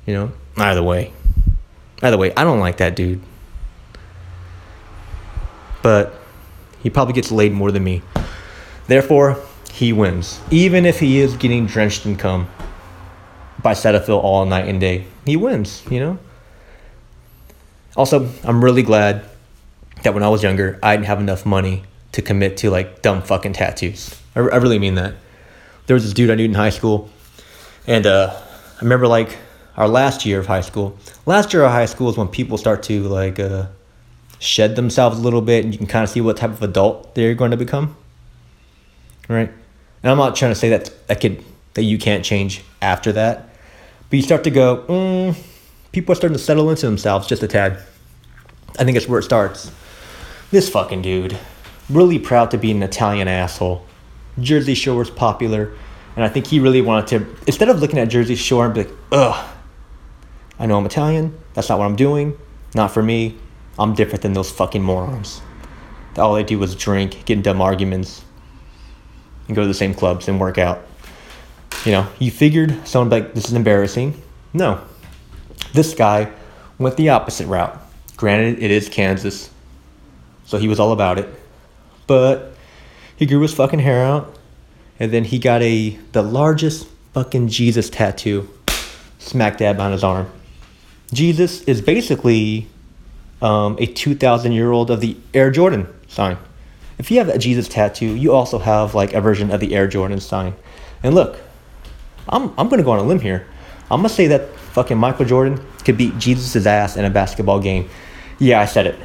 You 0.07 0.15
know? 0.15 0.33
Either 0.57 0.83
way. 0.83 1.13
Either 2.03 2.17
way, 2.17 2.33
I 2.35 2.45
don't 2.45 2.61
like 2.61 2.79
that 2.79 2.97
dude. 2.97 3.21
But 5.83 6.15
he 6.83 6.91
probably 6.91 7.15
gets 7.15 7.31
laid 7.31 7.53
more 7.53 7.71
than 7.71 7.85
me. 7.85 8.03
Therefore, 8.87 9.39
he 9.73 9.93
wins. 9.93 10.41
Even 10.51 10.85
if 10.85 11.01
he 11.01 11.19
is 11.19 11.37
getting 11.37 11.67
drenched 11.67 12.07
in 12.07 12.17
cum 12.17 12.49
by 13.63 13.73
Cetaphil 13.73 14.23
all 14.23 14.45
night 14.47 14.67
and 14.67 14.81
day, 14.81 15.05
he 15.25 15.37
wins, 15.37 15.83
you 15.91 16.01
know? 16.01 16.19
Also, 17.97 18.31
I'm 18.45 18.65
really 18.65 18.83
glad 18.83 19.25
that 20.03 20.15
when 20.15 20.23
I 20.23 20.29
was 20.29 20.43
younger, 20.43 20.79
I 20.83 20.97
didn't 20.97 21.07
have 21.07 21.21
enough 21.21 21.45
money 21.45 21.85
to 22.13 22.23
commit 22.23 22.57
to 22.59 22.71
like 22.71 23.03
dumb 23.03 23.23
fucking 23.23 23.53
tattoos. 23.53 24.19
I, 24.35 24.41
I 24.41 24.57
really 24.57 24.79
mean 24.79 24.95
that. 24.95 25.15
There 25.87 25.95
was 25.95 26.05
this 26.05 26.13
dude 26.13 26.31
I 26.31 26.35
knew 26.35 26.45
in 26.45 26.55
high 26.55 26.71
school, 26.71 27.11
and 27.87 28.07
uh, 28.07 28.35
I 28.77 28.81
remember 28.81 29.07
like 29.07 29.37
our 29.81 29.89
last 29.89 30.27
year 30.27 30.39
of 30.39 30.47
high 30.47 30.61
school. 30.61 30.95
Last 31.25 31.55
year 31.55 31.65
of 31.65 31.71
high 31.71 31.87
school 31.87 32.11
is 32.11 32.17
when 32.19 32.29
people 32.29 32.59
start 32.59 32.83
to 32.83 33.03
like 33.05 33.39
uh, 33.41 33.65
shed 34.39 34.77
themselves 34.77 35.19
a 35.19 35.23
little 35.23 35.41
bit, 35.41 35.65
and 35.65 35.73
you 35.73 35.79
can 35.79 35.87
kind 35.87 36.05
of 36.05 36.11
see 36.11 36.21
what 36.21 36.37
type 36.37 36.51
of 36.51 36.63
adult 36.63 37.15
they're 37.15 37.35
going 37.35 37.51
to 37.51 37.57
become. 37.57 37.97
Right, 39.27 39.51
and 40.03 40.11
I'm 40.13 40.19
not 40.19 40.37
trying 40.37 40.51
to 40.51 40.55
say 40.55 40.69
that 40.69 40.93
that 41.09 41.23
could 41.23 41.43
that 41.75 41.85
you 41.85 41.97
can't 41.97 42.23
change 42.23 42.63
after 42.83 43.11
that, 43.13 43.49
but 44.11 44.19
you 44.19 44.23
start 44.23 44.45
to 44.45 44.51
go. 44.51 44.85
Mm, 44.87 45.35
people 45.93 46.13
are 46.13 46.17
starting 46.17 46.37
to 46.37 46.45
settle 46.45 46.69
into 46.69 46.85
themselves 46.85 47.27
just 47.27 47.43
a 47.43 47.49
tad. 47.49 47.79
I 48.79 48.85
think 48.85 48.99
it's 48.99 49.09
where 49.09 49.21
it 49.21 49.23
starts. 49.23 49.73
This 50.51 50.69
fucking 50.69 51.01
dude, 51.01 51.39
really 51.89 52.19
proud 52.19 52.51
to 52.51 52.59
be 52.59 52.71
an 52.71 52.83
Italian 52.83 53.29
asshole. 53.29 53.87
Jersey 54.39 54.75
Shore 54.75 54.99
was 54.99 55.09
popular, 55.09 55.73
and 56.17 56.25
I 56.25 56.29
think 56.29 56.49
he 56.49 56.61
really 56.61 56.83
wanted 56.83 57.07
to, 57.07 57.37
instead 57.47 57.71
of 57.71 57.81
looking 57.81 57.99
at 57.99 58.09
Jersey 58.09 58.35
Shore 58.35 58.67
and 58.67 58.75
be 58.75 58.85
like, 58.85 58.93
ugh, 59.13 59.57
I 60.61 60.67
know 60.67 60.77
I'm 60.77 60.85
Italian, 60.85 61.37
that's 61.55 61.71
not 61.71 61.79
what 61.79 61.87
I'm 61.87 61.97
doing, 61.97 62.39
not 62.75 62.93
for 62.93 63.03
me, 63.03 63.37
I'm 63.79 63.95
different 63.95 64.21
than 64.21 64.35
those 64.35 64.51
fucking 64.51 64.83
morons. 64.83 65.41
All 66.19 66.35
they 66.35 66.43
do 66.43 66.59
was 66.59 66.77
drink, 66.77 67.25
get 67.25 67.39
in 67.39 67.43
dumb 67.43 67.63
arguments, 67.63 68.23
and 69.47 69.57
go 69.57 69.63
to 69.63 69.69
the 69.69 69.75
same 69.75 69.95
clubs 69.95 70.29
and 70.29 70.39
work 70.39 70.59
out. 70.59 70.87
You 71.87 71.93
know, 71.93 72.07
you 72.19 72.31
figured 72.31 72.87
someone 72.87 73.09
like, 73.09 73.33
this 73.33 73.47
is 73.47 73.55
embarrassing. 73.55 74.21
No. 74.53 74.83
This 75.73 75.95
guy 75.95 76.31
went 76.79 76.99
the 76.99 77.09
opposite 77.09 77.47
route. 77.47 77.81
Granted, 78.19 78.63
it 78.63 78.71
is 78.71 78.91
Kansas, 78.91 79.49
so 80.45 80.59
he 80.59 80.69
was 80.69 80.79
all 80.79 80.93
about 80.93 81.19
it. 81.19 81.27
But 82.07 82.55
he 83.17 83.25
grew 83.25 83.41
his 83.41 83.55
fucking 83.55 83.79
hair 83.79 84.05
out, 84.05 84.37
and 84.99 85.11
then 85.11 85.25
he 85.25 85.39
got 85.39 85.63
a 85.63 85.91
the 86.13 86.23
largest 86.23 86.87
fucking 87.15 87.49
Jesus 87.49 87.89
tattoo 87.89 88.51
smack 89.19 89.57
dab 89.57 89.81
on 89.81 89.93
his 89.93 90.05
arm. 90.05 90.31
Jesus 91.13 91.63
is 91.63 91.81
basically 91.81 92.69
um, 93.43 93.77
a 93.79 93.87
2,000 93.87 94.53
year 94.53 94.71
old 94.71 94.91
of 94.91 95.01
the 95.01 95.17
Air 95.35 95.51
Jordan 95.51 95.87
sign. 96.09 96.37
If 96.99 97.11
you 97.11 97.19
have 97.19 97.29
a 97.29 97.39
Jesus 97.39 97.69
tattoo, 97.69 98.15
you 98.15 98.33
also 98.33 98.59
have 98.59 98.95
like 98.95 99.15
a 99.15 99.21
version 99.21 99.51
of 99.51 99.61
the 99.61 99.75
Air 99.75 99.89
Jordan 99.89 100.21
sign. 100.21 100.55
And 101.03 101.15
look, 101.15 101.41
I'm, 102.29 102.53
I'm 102.59 102.69
gonna 102.69 102.83
go 102.83 102.93
on 102.93 102.99
a 102.99 103.03
limb 103.03 103.21
here. 103.21 103.47
I'm 103.91 103.99
gonna 103.99 104.09
say 104.09 104.29
that 104.29 104.55
fucking 104.73 104.99
Michael 104.99 105.25
Jordan 105.25 105.65
could 105.85 105.97
beat 105.97 106.19
Jesus' 106.19 106.67
ass 106.67 106.97
in 106.97 107.05
a 107.05 107.11
basketball 107.11 107.59
game. 107.59 107.89
Yeah, 108.39 108.61
I 108.61 108.67
said 108.67 108.87
it. 108.87 108.99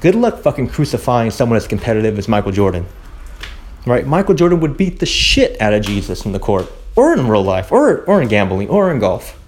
Good 0.00 0.14
luck 0.14 0.38
fucking 0.38 0.68
crucifying 0.68 1.30
someone 1.30 1.56
as 1.56 1.66
competitive 1.66 2.18
as 2.18 2.28
Michael 2.28 2.52
Jordan. 2.52 2.86
Right? 3.84 4.06
Michael 4.06 4.34
Jordan 4.34 4.60
would 4.60 4.76
beat 4.76 5.00
the 5.00 5.06
shit 5.06 5.60
out 5.60 5.72
of 5.72 5.82
Jesus 5.82 6.24
in 6.24 6.32
the 6.32 6.38
court, 6.38 6.70
or 6.94 7.12
in 7.12 7.26
real 7.26 7.42
life, 7.42 7.72
or, 7.72 8.04
or 8.04 8.22
in 8.22 8.28
gambling, 8.28 8.68
or 8.68 8.90
in 8.90 9.00
golf. 9.00 9.38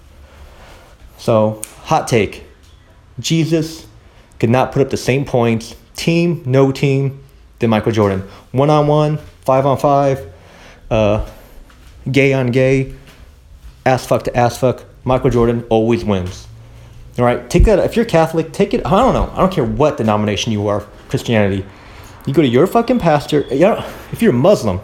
So, 1.21 1.61
hot 1.83 2.09
take 2.09 2.45
Jesus 3.19 3.87
could 4.39 4.49
not 4.49 4.73
put 4.73 4.81
up 4.81 4.89
the 4.89 4.97
same 4.97 5.27
points, 5.27 5.77
team, 5.95 6.43
no 6.47 6.73
team, 6.73 7.23
than 7.59 7.69
Michael 7.69 7.93
Jordan. 7.93 8.21
One 8.53 8.71
on 8.71 8.87
one, 8.87 9.19
five 9.43 9.67
on 9.67 9.77
five, 9.77 10.33
uh, 10.91 11.29
gay 12.11 12.33
on 12.33 12.47
gay, 12.47 12.95
ass 13.85 14.07
fuck 14.07 14.23
to 14.25 14.35
ass 14.35 14.57
fuck. 14.57 14.87
Michael 15.05 15.29
Jordan 15.29 15.67
always 15.69 16.07
wins. 16.07 16.49
All 17.19 17.27
right, 17.27 17.51
take 17.51 17.65
that. 17.65 17.79
If 17.81 17.97
you're 17.97 18.07
Catholic, 18.07 18.55
take 18.55 18.73
it. 18.73 18.87
I 18.87 18.91
don't 18.91 19.13
know. 19.13 19.31
I 19.35 19.41
don't 19.41 19.53
care 19.53 19.65
what 19.65 19.99
denomination 19.99 20.53
you 20.53 20.69
are, 20.69 20.81
Christianity. 21.11 21.67
You 22.27 22.33
go 22.33 22.41
to 22.41 22.49
your 22.49 22.67
fucking 22.67 22.99
pastor. 22.99 23.43
You 23.51 23.61
know, 23.61 23.87
if 24.11 24.23
you're 24.23 24.33
Muslim, 24.33 24.81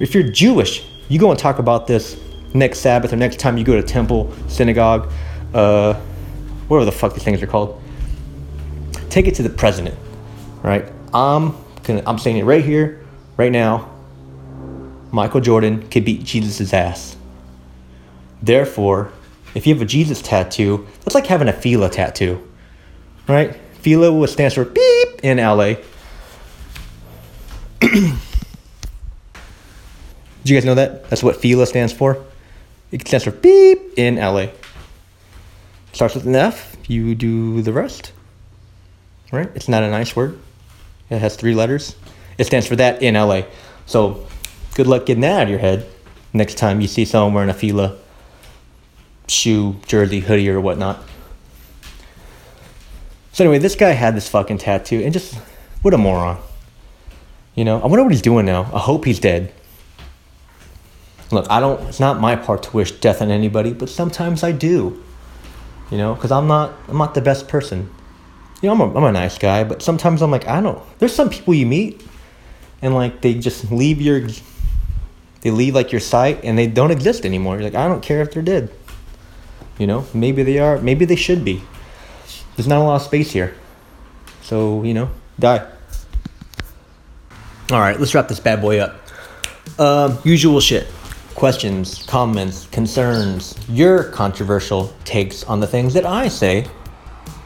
if 0.00 0.14
you're 0.14 0.22
Jewish, 0.22 0.86
you 1.10 1.18
go 1.18 1.30
and 1.30 1.38
talk 1.38 1.58
about 1.58 1.86
this 1.86 2.18
next 2.54 2.78
Sabbath 2.78 3.12
or 3.12 3.16
next 3.16 3.40
time 3.40 3.58
you 3.58 3.64
go 3.64 3.74
to 3.74 3.82
temple, 3.82 4.32
synagogue, 4.48 5.10
uh, 5.54 5.94
whatever 6.68 6.84
the 6.84 6.92
fuck 6.92 7.14
these 7.14 7.22
things 7.22 7.42
are 7.42 7.46
called. 7.46 7.80
Take 9.08 9.26
it 9.26 9.36
to 9.36 9.42
the 9.42 9.50
president, 9.50 9.96
right? 10.62 10.84
I'm 11.14 11.54
gonna. 11.84 12.02
I'm 12.06 12.18
saying 12.18 12.38
it 12.38 12.44
right 12.44 12.64
here, 12.64 13.04
right 13.36 13.52
now. 13.52 13.90
Michael 15.12 15.40
Jordan 15.40 15.88
could 15.88 16.04
beat 16.04 16.24
Jesus' 16.24 16.72
ass. 16.72 17.16
Therefore, 18.42 19.12
if 19.54 19.66
you 19.66 19.74
have 19.74 19.80
a 19.80 19.86
Jesus 19.86 20.20
tattoo, 20.20 20.86
that's 21.02 21.14
like 21.14 21.26
having 21.26 21.46
a 21.46 21.52
Fila 21.52 21.88
tattoo, 21.88 22.46
right? 23.28 23.54
Fila 23.80 24.26
stands 24.26 24.54
for 24.54 24.64
beep 24.64 25.20
in 25.22 25.38
LA. 25.38 25.74
Did 27.80 28.18
you 30.44 30.56
guys 30.56 30.64
know 30.64 30.74
that? 30.74 31.08
That's 31.08 31.22
what 31.22 31.36
Fila 31.36 31.66
stands 31.66 31.92
for. 31.92 32.22
It 32.90 33.06
stands 33.06 33.24
for 33.24 33.30
beep 33.30 33.96
in 33.96 34.16
LA. 34.16 34.48
Starts 35.94 36.14
with 36.14 36.26
an 36.26 36.36
F. 36.36 36.76
You 36.86 37.14
do 37.14 37.62
the 37.62 37.72
rest. 37.72 38.12
Right? 39.32 39.50
It's 39.54 39.68
not 39.68 39.82
a 39.82 39.90
nice 39.90 40.14
word. 40.14 40.38
It 41.08 41.18
has 41.18 41.36
three 41.36 41.54
letters. 41.54 41.96
It 42.36 42.44
stands 42.44 42.66
for 42.66 42.76
that 42.76 43.02
in 43.02 43.14
LA. 43.14 43.42
So 43.86 44.26
good 44.74 44.86
luck 44.86 45.06
getting 45.06 45.22
that 45.22 45.40
out 45.40 45.42
of 45.44 45.48
your 45.48 45.58
head 45.58 45.86
next 46.34 46.58
time 46.58 46.80
you 46.80 46.88
see 46.88 47.04
someone 47.04 47.32
wearing 47.32 47.48
a 47.48 47.54
Fila 47.54 47.96
shoe, 49.28 49.76
jersey, 49.86 50.20
hoodie, 50.20 50.50
or 50.50 50.60
whatnot. 50.60 51.02
So 53.32 53.44
anyway, 53.44 53.58
this 53.58 53.74
guy 53.74 53.90
had 53.90 54.14
this 54.14 54.28
fucking 54.28 54.58
tattoo, 54.58 55.00
and 55.02 55.12
just 55.12 55.34
what 55.82 55.94
a 55.94 55.98
moron. 55.98 56.38
You 57.54 57.64
know, 57.64 57.80
I 57.80 57.86
wonder 57.86 58.02
what 58.02 58.12
he's 58.12 58.22
doing 58.22 58.44
now. 58.46 58.62
I 58.72 58.78
hope 58.78 59.04
he's 59.04 59.18
dead. 59.18 59.52
Look, 61.30 61.46
I 61.50 61.58
don't. 61.60 61.80
It's 61.88 62.00
not 62.00 62.20
my 62.20 62.36
part 62.36 62.64
to 62.64 62.76
wish 62.76 62.92
death 62.92 63.22
on 63.22 63.30
anybody, 63.30 63.72
but 63.72 63.88
sometimes 63.88 64.42
I 64.42 64.52
do. 64.52 65.02
You 65.90 65.98
know, 65.98 66.14
because 66.14 66.32
I'm 66.32 66.46
not. 66.46 66.72
I'm 66.88 66.98
not 66.98 67.14
the 67.14 67.20
best 67.20 67.48
person. 67.48 67.90
You 68.62 68.68
know, 68.68 68.74
I'm 68.74 68.80
a, 68.80 68.96
I'm 68.96 69.04
a 69.04 69.12
nice 69.12 69.36
guy, 69.38 69.64
but 69.64 69.82
sometimes 69.82 70.22
I'm 70.22 70.30
like, 70.30 70.48
I 70.48 70.60
don't. 70.60 70.82
There's 70.98 71.14
some 71.14 71.28
people 71.28 71.54
you 71.54 71.66
meet, 71.66 72.02
and 72.82 72.94
like 72.94 73.20
they 73.20 73.34
just 73.34 73.70
leave 73.70 74.00
your. 74.00 74.26
They 75.42 75.50
leave 75.50 75.74
like 75.74 75.92
your 75.92 76.00
sight, 76.00 76.40
and 76.42 76.56
they 76.56 76.66
don't 76.66 76.90
exist 76.90 77.26
anymore. 77.26 77.56
You're 77.56 77.64
like, 77.64 77.74
I 77.74 77.86
don't 77.86 78.02
care 78.02 78.22
if 78.22 78.32
they're 78.32 78.42
dead. 78.42 78.70
You 79.78 79.86
know, 79.86 80.06
maybe 80.14 80.42
they 80.42 80.58
are, 80.58 80.78
maybe 80.78 81.04
they 81.04 81.16
should 81.16 81.44
be. 81.44 81.62
There's 82.56 82.68
not 82.68 82.78
a 82.78 82.84
lot 82.84 82.96
of 82.96 83.02
space 83.02 83.32
here. 83.32 83.54
So, 84.42 84.82
you 84.84 84.94
know, 84.94 85.10
die. 85.38 85.68
All 87.70 87.80
right, 87.80 87.98
let's 87.98 88.14
wrap 88.14 88.28
this 88.28 88.40
bad 88.40 88.60
boy 88.60 88.78
up. 88.78 89.00
Um, 89.78 90.18
usual 90.22 90.60
shit. 90.60 90.86
Questions, 91.34 92.04
comments, 92.06 92.66
concerns, 92.68 93.56
your 93.68 94.04
controversial 94.04 94.92
takes 95.04 95.44
on 95.44 95.60
the 95.60 95.66
things 95.66 95.92
that 95.94 96.06
I 96.06 96.28
say. 96.28 96.66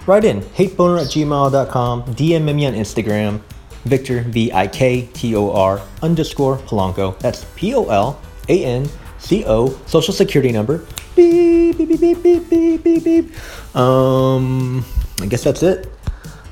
Write 0.07 0.25
in 0.25 0.41
hateboner 0.41 1.01
at 1.01 1.09
gmail.com, 1.09 2.03
DM 2.15 2.55
me 2.55 2.67
on 2.67 2.75
Instagram, 2.75 3.41
Victor, 3.85 4.23
V 4.23 4.53
I 4.53 4.67
K 4.67 5.03
T 5.13 5.35
O 5.37 5.51
R 5.51 5.81
underscore 6.03 6.59
Polanco. 6.59 7.19
That's 7.19 7.45
P 7.57 7.75
O 7.75 7.87
L 7.87 8.21
A 8.49 8.65
N 8.65 8.89
C 9.19 9.45
O, 9.47 9.69
social 9.87 10.15
security 10.15 10.53
number 10.53 10.85
beep, 11.19 11.77
beep, 11.77 11.89
beep, 11.89 12.01
beep, 12.01 12.23
beep, 12.23 12.51
beep, 12.51 12.85
beep, 12.85 13.05
beep. 13.05 13.77
Um, 13.77 14.85
I 15.21 15.27
guess 15.27 15.43
that's 15.43 15.63
it. 15.65 15.91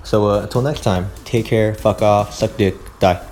So 0.02 0.26
uh, 0.26 0.42
until 0.42 0.62
next 0.62 0.82
time, 0.82 1.08
take 1.24 1.46
care, 1.46 1.74
fuck 1.74 2.02
off, 2.02 2.34
suck 2.34 2.56
dick, 2.56 2.74
die. 2.98 3.24